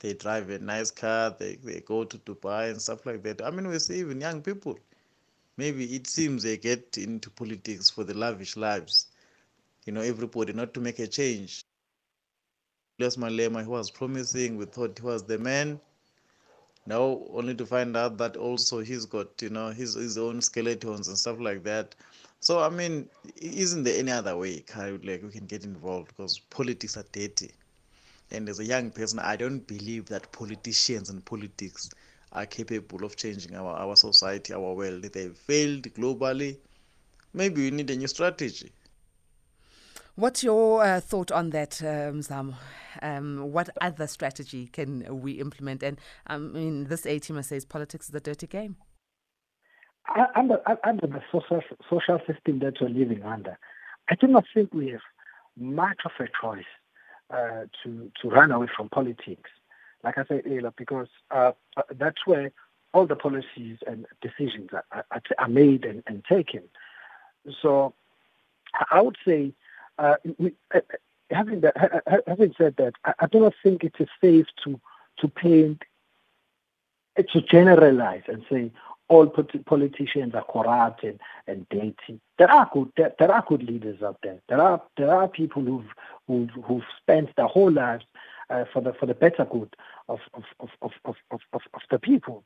they 0.02 0.14
drive 0.14 0.50
a 0.50 0.60
nice 0.60 0.90
car, 0.92 1.36
they, 1.38 1.56
they 1.56 1.80
go 1.82 2.04
to 2.04 2.18
Dubai 2.18 2.72
and 2.72 2.82
stuff 2.82 3.06
like 3.06 3.22
that. 3.24 3.42
I 3.42 3.52
mean, 3.52 3.68
we 3.68 3.78
see 3.80 4.00
even 4.00 4.20
young 4.20 4.42
people. 4.42 4.78
Maybe 5.58 5.86
it 5.96 6.08
seems 6.08 6.44
they 6.44 6.58
get 6.58 6.98
into 6.98 7.30
politics 7.30 7.90
for 7.90 8.04
the 8.04 8.16
lavish 8.16 8.58
lives. 8.58 9.08
You 9.86 9.94
know, 9.94 10.02
everybody 10.02 10.54
not 10.54 10.74
to 10.74 10.80
make 10.80 11.00
a 11.00 11.08
change. 11.08 11.64
Julius 12.98 13.18
Malema, 13.18 13.62
he 13.62 13.68
was 13.68 13.92
promising, 13.92 14.58
we 14.58 14.66
thought 14.66 14.98
he 14.98 15.06
was 15.06 15.24
the 15.24 15.38
man. 15.38 15.80
Now, 16.88 17.22
only 17.32 17.54
to 17.56 17.66
find 17.66 17.96
out 17.96 18.18
that 18.18 18.38
also 18.38 18.80
he's 18.80 19.06
got, 19.06 19.40
you 19.40 19.50
know, 19.50 19.70
his, 19.70 19.94
his 19.94 20.18
own 20.18 20.42
skeletons 20.42 21.08
and 21.08 21.18
stuff 21.18 21.40
like 21.40 21.64
that. 21.64 21.94
So, 22.40 22.60
I 22.60 22.70
mean, 22.70 23.08
isn't 23.36 23.84
there 23.84 24.00
any 24.00 24.12
other 24.12 24.36
way 24.36 24.64
like 24.76 25.22
we 25.22 25.30
can 25.30 25.46
get 25.46 25.64
involved? 25.64 26.08
Because 26.08 26.40
politics 26.40 26.98
are 26.98 27.06
dirty. 27.12 27.52
And 28.32 28.48
as 28.48 28.60
a 28.60 28.66
young 28.66 28.92
person, 28.92 29.20
I 29.20 29.36
don't 29.36 29.66
believe 29.68 30.06
that 30.08 30.32
politicians 30.32 31.10
and 31.10 31.24
politics 31.24 31.90
are 32.32 32.46
capable 32.46 33.04
of 33.04 33.16
changing 33.18 33.56
our, 33.56 33.76
our 33.76 33.96
society, 33.96 34.54
our 34.54 34.74
world. 34.74 35.04
They've 35.04 35.36
failed 35.36 35.84
globally. 35.94 36.58
Maybe 37.34 37.64
we 37.64 37.72
need 37.72 37.90
a 37.90 37.96
new 37.96 38.08
strategy. 38.08 38.72
What's 40.16 40.44
your 40.44 40.84
uh, 40.84 41.00
thought 41.00 41.32
on 41.32 41.50
that, 41.52 41.82
um, 41.84 42.22
Zam? 42.22 42.56
Um, 43.02 43.52
what 43.52 43.70
other 43.80 44.08
strategy 44.08 44.68
can 44.68 45.22
we 45.22 45.34
implement? 45.34 45.84
And 45.84 46.00
um, 46.28 46.52
I 46.56 46.60
mean, 46.60 46.84
this 46.86 47.06
A 47.06 47.20
teamer 47.20 47.44
says 47.44 47.66
politics 47.66 48.10
is 48.10 48.16
a 48.16 48.20
dirty 48.20 48.48
game. 48.48 48.76
Under, 50.36 50.58
under 50.86 51.08
the 51.08 51.22
social, 51.32 51.62
social 51.90 52.20
system 52.28 52.60
that 52.60 52.74
we're 52.82 52.90
living 52.90 53.24
under, 53.24 53.58
I 54.10 54.16
do 54.16 54.28
not 54.28 54.44
think 54.54 54.74
we 54.74 54.90
have 54.90 55.02
much 55.58 56.00
of 56.06 56.12
a 56.20 56.28
choice 56.42 56.66
uh, 57.32 57.66
to 57.84 58.12
to 58.22 58.30
run 58.30 58.52
away 58.52 58.68
from 58.76 58.90
politics. 58.90 59.50
Like 60.04 60.18
I 60.18 60.26
said 60.26 60.44
earlier, 60.46 60.74
because 60.76 61.08
uh, 61.30 61.52
uh 61.78 61.84
that's 61.92 62.26
where 62.26 62.52
all 62.94 63.06
the 63.08 63.16
policies 63.16 63.78
and 63.88 64.06
decisions 64.22 64.70
are, 64.74 64.84
are, 65.12 65.22
are 65.38 65.48
made 65.48 65.86
and, 65.86 66.04
and, 66.08 66.26
taken. 66.26 66.64
So 67.62 67.94
I 68.92 69.02
would 69.02 69.18
say, 69.26 69.54
uh, 69.98 70.16
uh, 70.76 70.80
having 71.30 71.62
that, 71.62 72.24
having 72.28 72.54
said 72.58 72.76
that, 72.78 72.94
I, 73.06 73.14
I 73.20 73.28
do 73.28 73.40
not 73.40 73.54
think 73.64 73.84
it 73.84 73.96
is 74.00 74.10
safe 74.20 74.48
to 74.64 74.80
to 75.20 75.28
paint 75.28 75.84
to 77.18 77.42
generalize 77.42 78.24
and 78.28 78.44
say 78.50 78.72
all 79.12 79.28
politicians 79.28 80.34
are 80.34 80.46
corrupt 80.46 81.04
and, 81.04 81.20
and 81.46 81.68
dirty. 81.70 82.20
There 82.38 82.50
are 82.50 82.70
good 82.74 82.92
there, 82.96 83.14
there, 83.20 83.32
are 83.32 83.44
good 83.46 83.62
leaders 83.62 84.02
out 84.02 84.18
there. 84.24 84.40
There 84.48 84.62
are 84.62 84.82
there 84.98 85.14
are 85.14 85.28
people 85.28 85.64
who've 85.64 85.92
who've, 86.28 86.50
who've 86.66 86.90
spent 87.02 87.36
their 87.36 87.48
whole 87.48 87.72
lives 87.72 88.06
uh, 88.50 88.64
for 88.72 88.82
the 88.82 88.94
for 88.94 89.06
the 89.08 89.14
better 89.14 89.46
good 89.46 89.76
of 90.08 90.20
of, 90.34 90.44
of, 90.62 90.70
of, 90.82 90.92
of, 91.06 91.16
of, 91.30 91.62
of 91.74 91.82
the 91.92 92.00
people. 92.00 92.44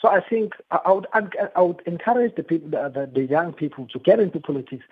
So 0.00 0.08
I 0.08 0.20
think 0.20 0.54
I 0.70 0.90
would 0.90 1.06
I 1.14 1.60
would 1.60 1.82
encourage 1.86 2.34
the 2.34 2.42
people 2.42 2.70
the, 2.70 2.90
the, 2.94 3.10
the 3.12 3.26
young 3.26 3.52
people 3.52 3.86
to 3.92 3.98
get 3.98 4.18
into 4.18 4.40
politics 4.40 4.84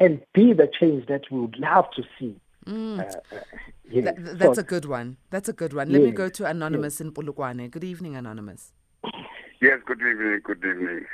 and 0.00 0.20
be 0.34 0.52
the 0.52 0.68
change 0.80 1.06
that 1.06 1.30
we 1.30 1.38
would 1.42 1.58
love 1.58 1.86
to 1.96 2.02
see. 2.18 2.34
Mm. 2.66 2.98
Uh, 2.98 3.36
uh, 3.36 3.40
Th- 3.90 4.04
that's 4.40 4.56
so, 4.56 4.60
a 4.60 4.64
good 4.74 4.86
one. 4.86 5.16
That's 5.30 5.48
a 5.48 5.52
good 5.52 5.74
one. 5.74 5.92
Let 5.92 6.02
me 6.02 6.12
go 6.12 6.28
to 6.28 6.46
Anonymous 6.46 7.00
in 7.00 7.12
Polokwane. 7.12 7.70
Good 7.70 7.84
evening, 7.84 8.16
Anonymous. 8.16 8.72
Yes, 9.62 9.78
good 9.86 10.00
evening, 10.00 10.40
good 10.42 10.64
evening. 10.64 11.06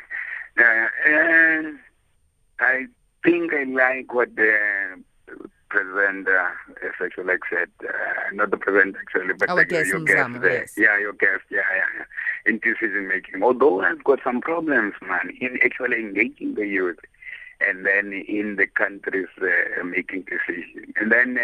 Uh, 0.59 1.69
I 2.59 2.87
think 3.23 3.53
I 3.53 3.65
like 3.65 4.15
what 4.15 4.35
the 4.37 5.03
President 5.69 6.27
uh, 6.27 6.49
actually 6.99 7.35
said, 7.51 7.69
uh, 7.87 8.33
not 8.33 8.51
the 8.51 8.57
President 8.57 8.97
actually, 8.99 9.35
but 9.35 9.51
Our 9.51 9.67
guest 9.67 9.91
your 9.91 10.01
guest, 10.01 10.31
yes. 10.43 10.73
yeah, 10.79 10.99
your 10.99 11.13
guest, 11.13 11.45
yeah, 11.51 11.61
yeah, 11.77 11.85
yeah, 11.99 12.51
in 12.51 12.59
decision 12.61 13.07
making. 13.07 13.43
Although 13.43 13.83
I've 13.83 14.03
got 14.03 14.21
some 14.25 14.41
problems, 14.41 14.95
man, 15.07 15.31
in 15.43 15.59
actually 15.63 15.99
engaging 16.01 16.55
the 16.55 16.67
youth, 16.67 17.01
and 17.61 17.85
then 17.85 18.15
in 18.15 18.57
the 18.57 18.67
countries 18.67 19.29
uh, 19.43 19.85
making 19.85 20.23
decisions, 20.23 20.95
and 20.97 21.13
then. 21.13 21.39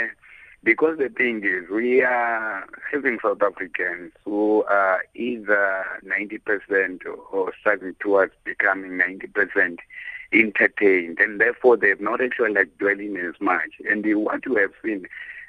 Because 0.65 0.97
the 0.99 1.11
thing 1.11 1.45
is, 1.45 1.69
we 1.71 2.01
are 2.03 2.67
having 2.91 3.19
South 3.23 3.43
Africans 3.43 4.13
who 4.25 4.65
are 4.65 5.05
either 5.15 5.85
90% 6.05 7.01
or 7.31 7.53
striving 7.61 7.95
towards 8.01 8.33
becoming 8.45 8.93
90% 8.93 9.79
entertained, 10.33 11.19
and 11.21 11.39
therefore 11.39 11.77
they've 11.77 12.01
not 12.01 12.23
actually 12.23 12.55
like 12.55 12.77
dwelling 12.79 13.17
as 13.19 13.35
much. 13.41 13.73
And 13.89 14.05
what 14.25 14.47
you 14.47 14.57
have 14.57 14.73
seen 14.83 15.07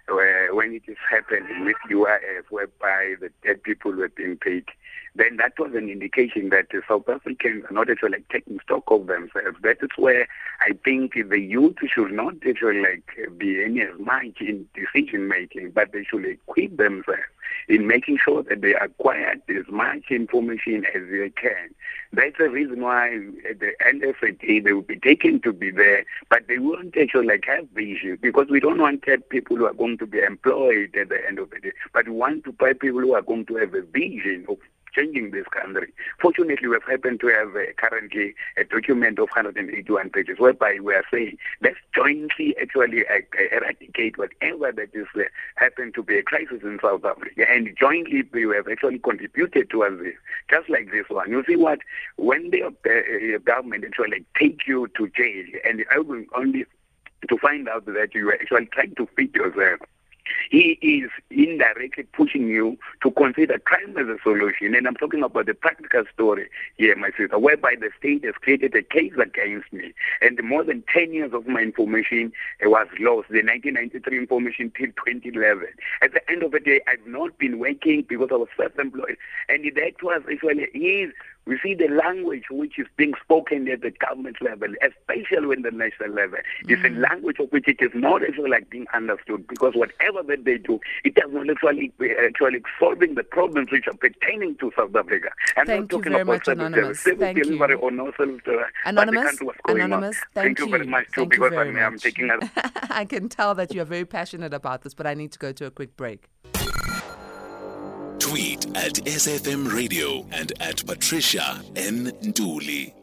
uh, 0.10 0.54
when 0.56 0.74
it 0.74 0.84
is 0.88 0.98
happening 1.10 1.66
with 1.66 1.76
UIF, 1.90 2.44
whereby 2.50 3.16
the 3.20 3.30
dead 3.44 3.64
people 3.64 3.92
were 3.92 4.10
being 4.10 4.38
paid 4.38 4.66
then 5.16 5.38
that 5.38 5.58
was 5.58 5.72
an 5.74 5.90
indication 5.90 6.50
that 6.50 6.68
the 6.72 6.82
South 6.88 7.08
Africans 7.08 7.64
are 7.70 7.74
not 7.74 7.90
actually 7.90 8.12
like, 8.12 8.28
taking 8.30 8.60
stock 8.60 8.84
of 8.88 9.08
themselves. 9.08 9.58
That 9.62 9.78
is 9.82 9.90
where 9.98 10.28
I 10.60 10.74
think 10.84 11.14
the 11.14 11.40
youth 11.40 11.78
should 11.88 12.12
not 12.12 12.36
actually 12.48 12.82
like 12.82 13.10
be 13.38 13.64
any 13.64 13.82
as 13.82 13.98
much 13.98 14.42
in 14.42 14.68
decision 14.76 15.28
making, 15.30 15.72
but 15.72 15.94
they 15.94 16.04
should 16.04 16.26
equip 16.26 16.76
themselves 16.76 17.22
in 17.68 17.88
making 17.88 18.18
sure 18.24 18.44
that 18.44 18.62
they 18.62 18.76
acquire 18.76 19.36
as 19.50 19.66
much 19.70 20.04
information 20.10 20.86
as 20.94 21.02
they 21.10 21.30
can. 21.30 21.74
That's 22.14 22.38
the 22.38 22.50
reason 22.50 22.82
why 22.82 23.16
at 23.50 23.60
the 23.60 23.74
end 23.86 24.04
of 24.04 24.16
the 24.22 24.32
day 24.32 24.60
they 24.60 24.74
will 24.74 24.82
be 24.82 25.00
taken 25.00 25.42
to 25.42 25.52
be 25.52 25.72
there, 25.72 26.06
but 26.30 26.48
they 26.48 26.60
won't 26.60 26.96
actually 26.98 27.28
like 27.28 27.46
have 27.46 27.68
the 27.74 27.86
vision 27.86 28.18
because 28.22 28.48
we 28.50 28.60
don't 28.60 28.80
want 28.80 29.06
people 29.30 29.58
who 29.58 29.66
are 29.66 29.74
going 29.74 29.98
to 29.98 30.06
be 30.06 30.20
employed 30.20 30.96
at 30.96 31.10
the 31.10 31.20
end 31.28 31.40
of 31.40 31.50
the 31.50 31.60
day, 31.60 31.72
but 31.94 32.08
we 32.08 32.14
want 32.14 32.44
to 32.46 32.52
buy 32.52 32.74
people 32.74 33.02
who 33.02 33.14
are 33.14 33.22
going 33.22 33.46
to 33.48 33.56
have 33.56 33.74
a 33.74 33.82
vision 33.82 34.46
of 34.48 34.58
changing 34.96 35.32
this 35.32 35.46
country. 35.48 35.94
Fortunately, 36.20 36.68
we 36.68 36.76
have 36.76 36.84
happened 36.84 37.20
to 37.20 37.28
have 37.28 37.56
uh, 37.56 37.74
currently 37.78 38.34
a 38.58 38.64
document 38.64 39.20
of 39.20 39.30
181 39.30 40.10
pages 40.10 40.40
whereby 40.40 40.78
we 40.82 40.94
are 40.94 41.04
saying 41.12 41.38
let's 41.62 41.78
jointly 41.94 42.56
actually 42.62 43.06
uh, 43.08 43.20
eradicate 43.52 44.18
whatever 44.18 44.72
that 44.72 44.90
is 44.94 45.08
uh, 45.16 45.24
happened 45.56 45.94
to 45.96 46.04
be 46.04 46.18
a 46.18 46.24
crisis 46.24 46.62
in 46.64 46.80
South 46.82 47.04
Africa. 47.04 47.46
And 47.50 47.76
jointly, 47.80 48.24
we 48.34 48.56
have 48.56 48.68
actually 48.68 49.00
contributed 49.00 49.70
towards 49.70 50.02
this. 50.02 50.16
Just 50.50 50.70
like 50.70 50.92
this 50.92 51.06
one. 51.10 51.30
You 51.30 51.44
see 51.48 51.56
what? 51.56 51.80
When 52.18 52.52
the 52.52 52.64
uh, 52.64 53.38
government 53.40 53.84
actually 53.86 54.26
take 54.40 54.68
you 54.68 54.88
to 54.98 55.08
jail 55.10 55.46
and 55.66 55.86
I 55.92 56.00
will 56.00 56.24
only 56.36 56.66
to 57.28 57.38
find 57.38 57.68
out 57.68 57.86
that 57.86 58.14
you 58.14 58.30
are 58.30 58.34
actually 58.34 58.68
trying 58.68 58.94
to 58.96 59.08
feed 59.16 59.34
yourself 59.34 59.80
he 60.50 60.78
is 60.82 61.10
indirectly 61.30 62.04
pushing 62.14 62.48
you 62.48 62.78
to 63.02 63.12
consider 63.12 63.60
crime 63.60 63.96
as 63.98 64.08
a 64.08 64.18
solution. 64.24 64.76
And 64.76 64.88
I'm 64.88 64.96
talking 64.96 65.24
about 65.24 65.46
the 65.46 65.54
practical 65.54 66.04
story 66.14 66.50
here, 66.78 66.96
my 66.96 67.12
sister, 67.18 67.38
whereby 67.40 67.76
the 67.80 67.90
state 67.98 68.26
has 68.26 68.36
created 68.36 68.76
a 68.76 68.84
case 68.84 69.14
against 69.22 69.72
me. 69.72 69.94
And 70.22 70.42
more 70.44 70.64
than 70.64 70.84
10 70.94 71.14
years 71.14 71.34
of 71.34 71.48
my 71.48 71.62
information 71.62 72.32
was 72.64 72.88
lost, 73.00 73.30
the 73.30 73.44
1993 73.44 74.18
information 74.18 74.72
till 74.78 74.88
2011. 74.88 75.68
At 76.02 76.14
the 76.14 76.32
end 76.32 76.44
of 76.44 76.52
the 76.52 76.60
day, 76.60 76.82
I've 76.88 77.06
not 77.06 77.38
been 77.38 77.60
working 77.60 78.06
because 78.08 78.30
I 78.32 78.36
was 78.36 78.50
self-employed. 78.58 79.18
And 79.50 79.66
that 79.76 80.04
was 80.04 80.22
actually 80.32 80.68
his 80.74 81.12
we 81.46 81.60
see 81.62 81.76
the 81.76 81.88
language 81.88 82.46
which 82.50 82.80
is 82.80 82.88
being 82.98 83.14
spoken 83.24 83.68
at 83.68 83.82
the 83.82 83.92
government 83.92 84.38
level, 84.42 84.70
especially 84.82 85.58
at 85.58 85.64
the 85.64 85.72
national 85.72 86.10
level, 86.12 86.40
mm. 86.64 86.72
is 86.72 86.84
a 86.84 86.90
mm. 86.90 87.10
language 87.10 87.40
of 87.40 87.50
which 87.52 87.68
it 87.68 87.78
is 87.80 87.92
not 87.94 88.24
actually 88.24 88.50
like 88.50 88.70
being 88.70 88.88
understood 88.94 89.48
because 89.48 89.74
whatever 89.76 90.24
that 90.24 90.44
they 90.46 90.58
do, 90.58 90.80
it 91.04 91.16
does 91.16 91.30
not 91.32 91.50
actually 91.50 91.94
actually 92.26 92.62
solving 92.80 93.16
the 93.16 93.24
problems 93.24 93.72
which 93.72 93.88
are 93.88 93.94
pertaining 93.94 94.56
to 94.58 94.72
South 94.76 94.96
Africa. 94.96 95.30
I'm 95.58 95.66
thank 95.66 95.82
not 95.82 95.90
talking 95.90 96.12
you 96.12 96.18
very 96.18 96.22
about 96.24 96.48
much, 96.48 96.48
Anonymous. 96.48 97.02
Thank 97.02 97.44
delivery 97.44 97.74
you. 97.74 97.80
or 97.80 97.92
no 97.92 98.12
self 98.18 98.42
Anonymous, 98.86 99.40
Anonymous, 99.68 100.18
thank, 100.34 100.58
thank 100.58 100.60
you. 100.60 100.70
very 100.70 100.88
much 100.88 101.06
too 101.08 101.22
thank 101.22 101.32
because 101.32 101.54
I'm, 101.54 101.78
I'm 101.78 101.98
taking 101.98 102.30
a 102.30 102.40
I 102.90 103.06
can 103.06 103.30
tell 103.30 103.56
that 103.56 103.74
you 103.74 103.82
are 103.82 103.86
very 103.86 104.06
passionate 104.06 104.54
about 104.54 104.82
this, 104.82 104.94
but 104.94 105.06
I 105.06 105.14
need 105.14 105.32
to 105.34 105.40
go 105.40 105.52
to 105.52 105.66
a 105.66 105.72
quick 105.72 105.96
break. 105.96 106.30
Tweet 108.20 108.66
at 108.76 108.94
SFM 109.06 109.72
Radio 109.74 110.26
and 110.32 110.54
at 110.62 110.86
Patricia 110.86 111.62
N. 111.76 112.12
Nduli. 112.22 112.94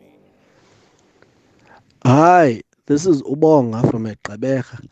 Hi, 2.04 2.62
this 2.86 3.06
is 3.06 3.22
Ubonga 3.22 3.90
from 3.90 4.06
Ekabecha. 4.06 4.86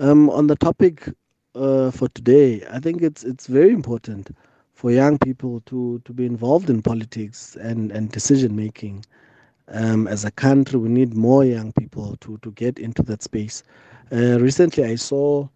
Um, 0.00 0.30
on 0.30 0.46
the 0.46 0.56
topic 0.56 1.08
uh, 1.54 1.90
for 1.90 2.08
today, 2.10 2.64
I 2.70 2.78
think 2.78 3.02
it's 3.02 3.24
it's 3.24 3.46
very 3.46 3.70
important 3.70 4.30
for 4.72 4.90
young 4.90 5.18
people 5.18 5.62
to, 5.66 6.00
to 6.04 6.12
be 6.12 6.26
involved 6.26 6.70
in 6.70 6.82
politics 6.82 7.56
and, 7.56 7.90
and 7.92 8.10
decision 8.10 8.54
making. 8.54 9.04
Um, 9.68 10.06
as 10.06 10.24
a 10.24 10.30
country, 10.30 10.78
we 10.78 10.88
need 10.88 11.14
more 11.14 11.44
young 11.44 11.72
people 11.72 12.16
to, 12.20 12.38
to 12.42 12.50
get 12.52 12.78
into 12.78 13.02
that 13.04 13.22
space. 13.22 13.62
Uh, 14.12 14.38
recently, 14.40 14.84
I 14.84 14.96
saw 14.96 15.48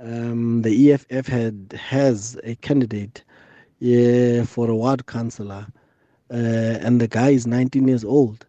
um, 0.00 0.62
the 0.62 0.92
EFF 0.92 1.26
had 1.26 1.78
has 1.80 2.38
a 2.44 2.56
candidate 2.56 3.24
yeah, 3.78 4.44
for 4.44 4.70
a 4.70 4.76
ward 4.76 5.06
councillor, 5.06 5.66
uh, 6.30 6.34
and 6.36 7.00
the 7.00 7.08
guy 7.08 7.30
is 7.30 7.46
19 7.46 7.88
years 7.88 8.04
old. 8.04 8.46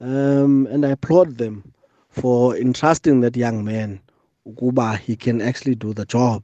Um, 0.00 0.66
and 0.70 0.84
I 0.84 0.90
applaud 0.90 1.38
them 1.38 1.72
for 2.10 2.56
entrusting 2.56 3.20
that 3.20 3.36
young 3.36 3.64
man, 3.64 4.00
Ukuba, 4.46 4.98
he 4.98 5.16
can 5.16 5.40
actually 5.40 5.74
do 5.74 5.92
the 5.94 6.04
job. 6.04 6.42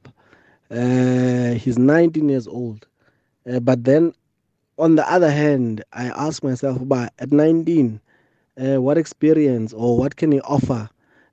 Uh, 0.69 1.51
he's 1.53 1.77
19 1.77 2.29
years 2.29 2.47
old. 2.47 2.87
Uh, 3.51 3.59
but 3.59 3.83
then, 3.83 4.13
on 4.77 4.95
the 4.95 5.09
other 5.11 5.31
hand, 5.31 5.83
I 5.93 6.05
ask 6.07 6.43
myself, 6.43 6.81
about 6.81 7.11
at 7.19 7.31
19, 7.31 7.99
uh, 8.61 8.81
what 8.81 8.97
experience 8.97 9.73
or 9.73 9.97
what 9.97 10.15
can 10.15 10.31
he 10.31 10.41
offer 10.41 10.89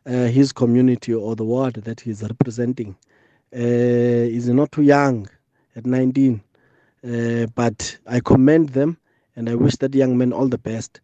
uh, 0.07 0.11
his 0.27 0.53
community 0.53 1.15
or 1.15 1.35
the 1.37 1.45
ward 1.45 1.75
that 1.75 2.01
he's 2.01 2.23
representing? 2.23 2.97
Uh, 3.55 3.59
is 4.37 4.47
he 4.47 4.53
not 4.53 4.73
too 4.73 4.83
young 4.83 5.29
at 5.77 5.87
19? 5.87 6.43
Uh, 7.05 7.47
but 7.55 7.99
I 8.07 8.21
commend 8.21 8.71
them 8.71 8.99
and 9.37 9.49
I 9.49 9.55
wish 9.55 9.77
that 9.77 9.95
young 9.95 10.19
man 10.19 10.33
all 10.33 10.49
the 10.49 10.59
best. 10.59 11.01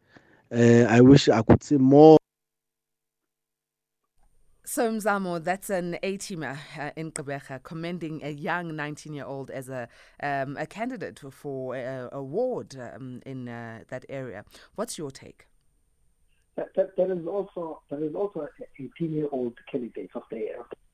Uh, 0.52 0.86
I 0.88 1.00
wish 1.00 1.28
I 1.28 1.42
could 1.42 1.62
see 1.62 1.76
more. 1.76 2.18
So 4.66 4.90
Mzamo, 4.90 5.42
that's 5.44 5.70
an 5.70 5.98
A-teamer 6.02 6.58
uh, 6.78 6.90
in 6.96 7.12
Gqeberha 7.12 7.62
commending 7.62 8.24
a 8.24 8.30
young 8.30 8.72
19-year-old 8.72 9.50
as 9.50 9.68
a 9.68 9.88
um, 10.20 10.56
a 10.56 10.66
candidate 10.66 11.20
for 11.30 11.76
a, 11.76 12.08
a 12.10 12.22
ward 12.22 12.74
um, 12.76 13.20
in 13.24 13.48
uh, 13.48 13.84
that 13.88 14.04
area. 14.08 14.44
What's 14.74 14.98
your 14.98 15.12
take? 15.12 15.46
That, 16.56 16.74
that, 16.76 16.96
there 16.96 17.12
is 17.12 17.26
also 17.26 17.82
there 17.88 18.02
is 18.02 18.14
also 18.14 18.48
a 18.48 18.82
18-year-old 18.82 19.54
candidate 19.70 20.10
of 20.14 20.22
the 20.30 20.48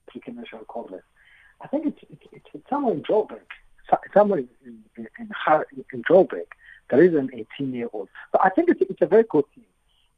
African 0.09 0.37
National 0.37 0.65
Congress. 0.69 1.05
I 1.63 1.69
think 1.69 1.87
it's 1.87 2.01
it's, 2.33 2.47
it's 2.53 2.69
somewhere 2.69 2.95
in 2.95 3.03
Joburg 3.03 3.49
somewhere 4.15 4.41
in, 4.41 4.49
in, 4.97 5.09
in, 5.19 5.29
in 5.93 6.03
Joburg, 6.03 6.47
there 6.91 7.03
is 7.03 7.15
an 7.15 7.31
18 7.33 7.73
year 7.73 7.89
old. 7.93 8.09
But 8.33 8.43
I 8.45 8.51
think 8.51 8.69
it's, 8.69 8.81
it's 8.83 9.03
a 9.03 9.07
very 9.07 9.25
good 9.29 9.45
thing 9.55 9.65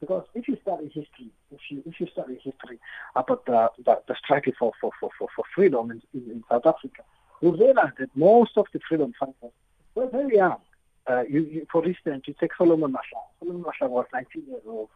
because 0.00 0.24
if 0.34 0.48
you 0.48 0.58
study 0.62 0.86
history, 0.86 1.30
if 1.52 1.60
you 1.70 1.82
if 1.86 2.00
you 2.00 2.08
study 2.08 2.34
history 2.42 2.80
about 3.14 3.46
the 3.46 3.70
the, 3.84 4.00
the 4.08 4.16
struggle 4.16 4.52
for, 4.58 4.72
for, 4.80 4.90
for, 4.98 5.10
for, 5.16 5.28
for 5.34 5.44
freedom 5.54 5.90
in, 5.92 6.02
in, 6.12 6.42
South 6.50 6.66
Africa, 6.66 7.02
you 7.40 7.52
realize 7.52 7.92
that 7.98 8.10
most 8.16 8.50
of 8.56 8.66
the 8.72 8.80
freedom 8.88 9.12
fighters 9.18 9.52
were 9.94 10.08
very 10.08 10.36
young. 10.36 10.58
Uh, 11.06 11.22
you, 11.28 11.42
you, 11.42 11.66
for 11.70 11.86
instance, 11.86 12.24
you 12.26 12.34
take 12.40 12.50
Solomon 12.56 12.92
Mahlangu. 12.92 13.28
Solomon 13.40 13.64
Mahlangu 13.64 13.90
was 13.90 14.06
19 14.12 14.42
years 14.48 14.62
old. 14.66 14.88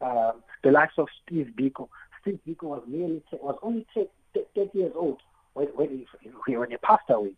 Um, 0.00 0.42
the 0.62 0.70
likes 0.70 0.94
of 0.98 1.08
Steve 1.24 1.52
Biko. 1.58 1.88
Steve 2.20 2.38
Biko 2.46 2.64
was 2.64 2.82
nearly 2.86 3.22
was 3.32 3.58
only 3.62 3.86
10, 3.94 4.06
30 4.54 4.78
years 4.78 4.92
old 4.94 5.20
when, 5.52 5.66
when, 5.68 6.06
he, 6.20 6.56
when 6.56 6.70
he 6.70 6.76
passed 6.78 7.08
away. 7.10 7.32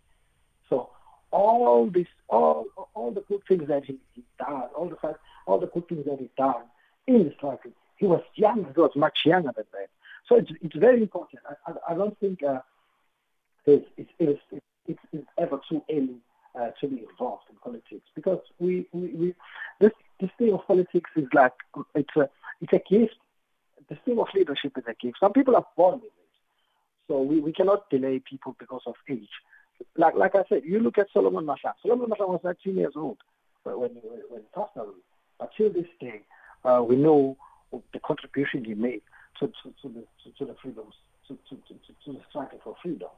So 0.69 0.91
all 1.31 1.91
this, 1.93 2.07
all 2.29 2.67
all 2.95 3.11
the 3.11 3.23
good 3.23 3.43
things 3.49 3.69
that 3.69 3.85
he, 3.85 3.99
he 4.15 4.23
done, 4.39 4.69
all 4.77 4.89
the 4.89 5.17
all 5.47 5.61
the 5.61 5.67
good 5.67 5.89
things 5.89 6.05
that 6.07 6.19
he 6.19 6.31
done 6.37 6.65
in 7.07 7.25
the 7.25 7.33
struggle, 7.37 7.73
he 7.97 8.07
was 8.07 8.23
young. 8.35 8.67
He 8.75 8.81
was 8.81 8.93
much 8.97 9.19
younger 9.25 9.53
than 9.55 9.67
that. 9.73 9.89
So 10.29 10.37
it's 10.37 10.51
it's 10.63 10.77
very 10.77 11.01
important. 11.03 11.43
I 11.49 11.73
I, 11.73 11.93
I 11.93 11.95
don't 11.95 12.19
think 12.19 12.43
uh, 12.43 12.61
it's, 13.67 13.87
it's, 13.97 14.11
it's, 14.19 14.63
it's, 14.87 15.01
it's 15.13 15.27
ever 15.39 15.61
too 15.69 15.83
early 15.91 16.17
uh, 16.59 16.71
to 16.81 16.89
be 16.89 17.05
involved 17.11 17.45
in 17.51 17.57
politics 17.63 18.07
because 18.15 18.41
we, 18.59 18.87
we, 18.93 19.09
we 19.09 19.35
this 19.81 19.93
this 20.21 20.31
thing 20.39 20.53
of 20.53 20.67
politics 20.67 21.11
is 21.17 21.27
like 21.35 21.53
it's 21.95 22.17
a 22.17 22.29
it's 22.61 22.73
a 22.73 22.81
gift. 22.89 23.17
The 23.89 23.97
thing 24.05 24.19
of 24.19 24.29
leadership 24.35 24.73
is 24.79 24.85
a 24.89 24.95
gift. 24.95 25.19
Some 25.21 25.33
people 25.33 25.55
are 25.55 25.67
born 25.77 25.97
with 25.97 26.05
it, 26.05 26.31
so 27.09 27.21
we, 27.21 27.41
we 27.41 27.53
cannot 27.53 27.89
delay 27.91 28.21
people 28.21 28.57
because 28.59 28.83
of 28.87 28.95
age 29.09 29.29
like 29.97 30.15
like 30.15 30.35
I 30.35 30.45
said, 30.49 30.63
you 30.65 30.81
look 30.81 30.99
at 30.99 31.07
Solomon 31.13 31.45
Mahlangu. 31.45 31.75
Solomon 31.83 32.09
Mahlangu 32.11 32.31
was 32.31 32.41
13 32.43 32.77
years 32.77 32.95
old 32.97 33.19
when 33.63 33.77
when 33.77 33.91
when 34.31 34.43
away. 34.77 34.91
But 35.39 35.51
till 35.57 35.73
this 35.73 35.87
day, 36.01 36.23
uh, 36.65 36.83
we 36.83 36.97
know 36.97 37.37
the 37.73 38.01
contribution 38.01 38.65
he 38.65 38.75
made 38.75 39.03
to 39.41 39.49
to, 39.49 39.75
to 39.83 39.89
the 39.89 40.05
to, 40.25 40.39
to, 40.39 40.45
the 40.47 40.57
freedoms 40.63 40.95
to, 41.29 41.39
to, 41.49 41.57
to, 41.57 41.75
to 42.05 42.13
the 42.13 42.21
struggle 42.29 42.61
for 42.63 42.75
freedom. 42.83 43.09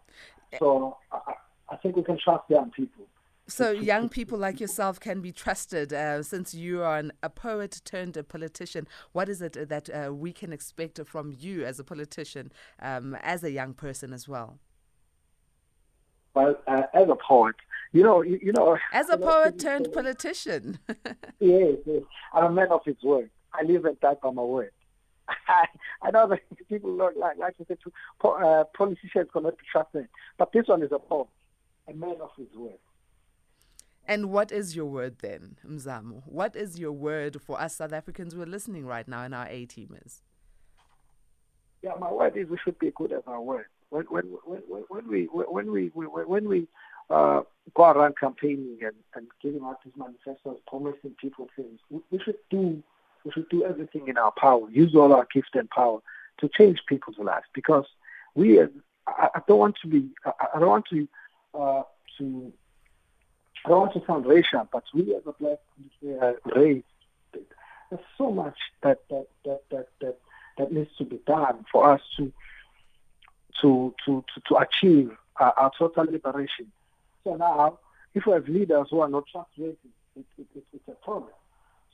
So 0.59 0.97
I, 1.13 1.35
I 1.71 1.77
think 1.77 1.97
we 1.97 2.03
can 2.03 2.19
trust 2.23 2.45
young 2.49 2.71
people. 2.71 3.07
So 3.47 3.71
young 3.71 4.11
people 4.11 4.37
like 4.37 4.61
yourself 4.61 5.01
can 5.01 5.23
be 5.23 5.33
trusted. 5.33 5.93
Uh, 5.93 6.23
since 6.23 6.53
you 6.55 6.83
are 6.83 6.99
an, 6.99 7.13
a 7.23 7.31
poet 7.31 7.81
turned 7.85 8.17
a 8.19 8.23
politician, 8.23 8.87
what 9.13 9.29
is 9.31 9.41
it 9.41 9.69
that 9.69 9.89
uh, 9.89 10.13
we 10.13 10.33
can 10.33 10.53
expect 10.53 11.01
from 11.07 11.35
you 11.39 11.65
as 11.65 11.81
a 11.81 11.85
politician, 11.85 12.53
um, 12.81 13.15
as 13.23 13.43
a 13.43 13.51
young 13.51 13.73
person 13.73 14.13
as 14.13 14.29
well? 14.29 14.59
But 16.39 16.63
uh, 16.69 16.83
as 16.95 17.09
a 17.09 17.17
poet, 17.17 17.57
you 17.91 18.05
know, 18.05 18.23
you, 18.23 18.39
you 18.41 18.53
know, 18.53 18.79
as 18.93 19.09
a 19.09 19.19
poet 19.19 19.59
turned 19.59 19.93
politician. 19.93 20.79
yes, 21.41 21.79
yes, 21.85 22.03
I'm 22.33 22.45
a 22.45 22.53
man 22.53 22.69
of 22.71 22.83
his 22.85 22.95
word. 23.03 23.29
I 23.53 23.65
live 23.65 23.85
and 23.87 23.99
die 23.99 24.15
by 24.23 24.31
my 24.31 24.43
word. 24.43 24.71
I, 25.49 25.65
I 26.01 26.13
know 26.13 26.29
that 26.29 26.39
people 26.69 26.93
look 26.93 27.15
like 27.17 27.39
like 27.39 27.57
you 27.59 27.65
said, 27.67 27.79
uh, 28.23 28.63
politicians 28.73 29.31
cannot 29.33 29.59
be 29.59 29.65
trusted, 29.73 30.07
but 30.39 30.53
this 30.53 30.69
one 30.69 30.85
is 30.85 30.93
a 30.93 31.01
poet, 31.01 31.27
a 31.89 31.93
man 31.93 32.15
of 32.23 32.31
his 32.37 32.47
word. 32.55 32.79
And 34.07 34.31
what 34.31 34.53
is 34.53 34.77
your 34.77 34.87
word 34.87 35.17
then, 35.19 35.57
Mzamo? 35.67 36.23
What 36.25 36.55
is 36.55 36.79
your 36.79 36.93
word 36.93 37.43
for 37.43 37.61
us 37.61 37.75
South 37.75 37.93
Africans 37.93 38.33
who 38.33 38.43
are 38.43 38.47
listening 38.47 38.87
right 38.87 39.09
now 39.09 39.25
in 39.25 39.35
our 39.35 39.49
A 39.49 39.67
teamers? 39.67 40.21
Yeah, 41.83 41.95
my 41.99 42.13
word 42.13 42.37
is 42.37 42.49
we 42.49 42.59
should 42.65 42.79
be 42.79 42.93
good 42.95 43.11
as 43.11 43.25
our 43.27 43.41
word 43.41 43.67
when 43.91 44.05
when 44.05 44.25
when 44.89 45.09
we 45.09 45.25
when 45.27 45.71
we 45.71 45.87
when 45.89 46.49
we 46.49 46.69
uh, 47.11 47.41
go 47.75 47.91
around 47.91 48.17
campaigning 48.19 48.79
and, 48.83 48.95
and 49.15 49.27
giving 49.43 49.63
out 49.65 49.83
these 49.85 49.95
manifestos, 49.97 50.59
promising 50.67 51.15
people 51.19 51.49
things, 51.57 51.81
we, 51.91 52.19
should 52.23 52.37
do 52.51 52.83
we 53.25 53.33
should 53.33 53.49
do 53.49 53.65
everything 53.65 54.09
in 54.09 54.19
our 54.19 54.33
power, 54.33 54.69
use 54.71 54.95
all 54.95 55.13
our 55.13 55.27
gifts 55.33 55.51
and 55.55 55.71
power 55.71 56.01
to 56.39 56.49
change 56.49 56.81
people's 56.87 57.19
lives. 57.19 57.47
Because 57.55 57.87
we, 58.35 58.61
I, 59.07 59.41
don't 59.47 59.59
want 59.59 59.77
to 59.83 59.89
be, 59.89 60.09
I, 60.25 60.59
don't 60.59 60.69
want 60.69 60.87
to 60.91 61.09
uh, 61.55 61.83
to 62.19 62.53
I 63.65 63.69
don't 63.71 63.81
want 63.81 63.93
to 63.95 64.03
sound 64.07 64.27
racial, 64.27 64.69
but 64.71 64.85
we 64.95 65.15
as 65.15 65.23
a 65.27 65.33
black 65.33 65.59
race, 66.55 66.85
there's 67.33 68.03
so 68.17 68.31
much 68.31 68.57
that 68.83 69.01
that, 69.09 69.27
that 69.45 69.63
that 69.71 69.89
that 70.01 70.19
that 70.59 70.73
needs 70.73 70.91
to 70.99 71.05
be 71.05 71.21
done 71.27 71.65
for 71.73 71.91
us 71.91 72.01
to 72.19 72.33
to 73.61 73.95
to 74.05 74.25
to, 74.35 74.41
to 74.49 74.57
achieve 74.57 75.11
uh, 75.41 75.51
our 75.57 75.71
total 75.79 76.05
liberation. 76.05 76.71
So 77.25 77.37
now, 77.37 77.79
if 78.15 78.27
we 78.27 78.33
have 78.33 78.49
leaders 78.49 78.89
who 78.91 79.01
are 79.01 79.09
not 79.09 79.25
trustworthy, 79.31 79.77
it, 80.17 80.25
it, 80.39 80.47
it, 80.55 80.65
it's 80.73 80.89
a 80.89 81.05
problem. 81.05 81.31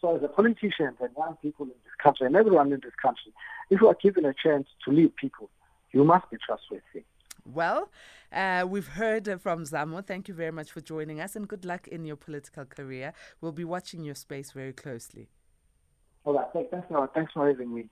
So 0.00 0.16
as 0.16 0.22
a 0.22 0.29
politician 0.29 0.94
and 1.00 1.11
young 1.16 1.37
people 1.40 1.64
in 1.64 1.72
this 1.85 1.94
country 2.03 2.27
and 2.27 2.37
everyone 2.37 2.72
in 2.72 2.81
this 2.83 2.94
country, 3.00 3.33
if 3.70 3.81
you 3.81 3.88
are 3.88 3.96
given 4.00 4.24
a 4.24 4.35
chance 4.35 4.66
to 4.85 4.90
lead 4.90 5.16
people, 5.16 5.48
you 5.92 6.05
must 6.05 6.31
be 6.31 6.37
trustworthy. 6.44 7.05
Well, 7.46 7.90
uh, 8.33 8.66
we've 8.68 8.88
heard 8.88 9.27
from 9.40 9.64
Zamo. 9.64 10.05
Thank 10.05 10.29
you 10.29 10.35
very 10.35 10.50
much 10.50 10.70
for 10.72 10.81
joining 10.81 11.20
us 11.20 11.37
and 11.37 11.46
good 11.46 11.64
luck 11.64 11.88
in 11.88 12.05
your 12.05 12.16
political 12.16 12.64
career. 12.64 13.12
We'll 13.40 13.53
be 13.53 13.64
watching 13.64 14.05
your 14.05 14.14
space 14.14 14.53
very 14.53 14.72
closely. 14.72 15.29
All 16.24 16.35
right. 16.35 16.46
Thanks, 16.53 16.87
thanks 17.14 17.33
for 17.33 17.48
having 17.48 17.74
me. 17.74 17.88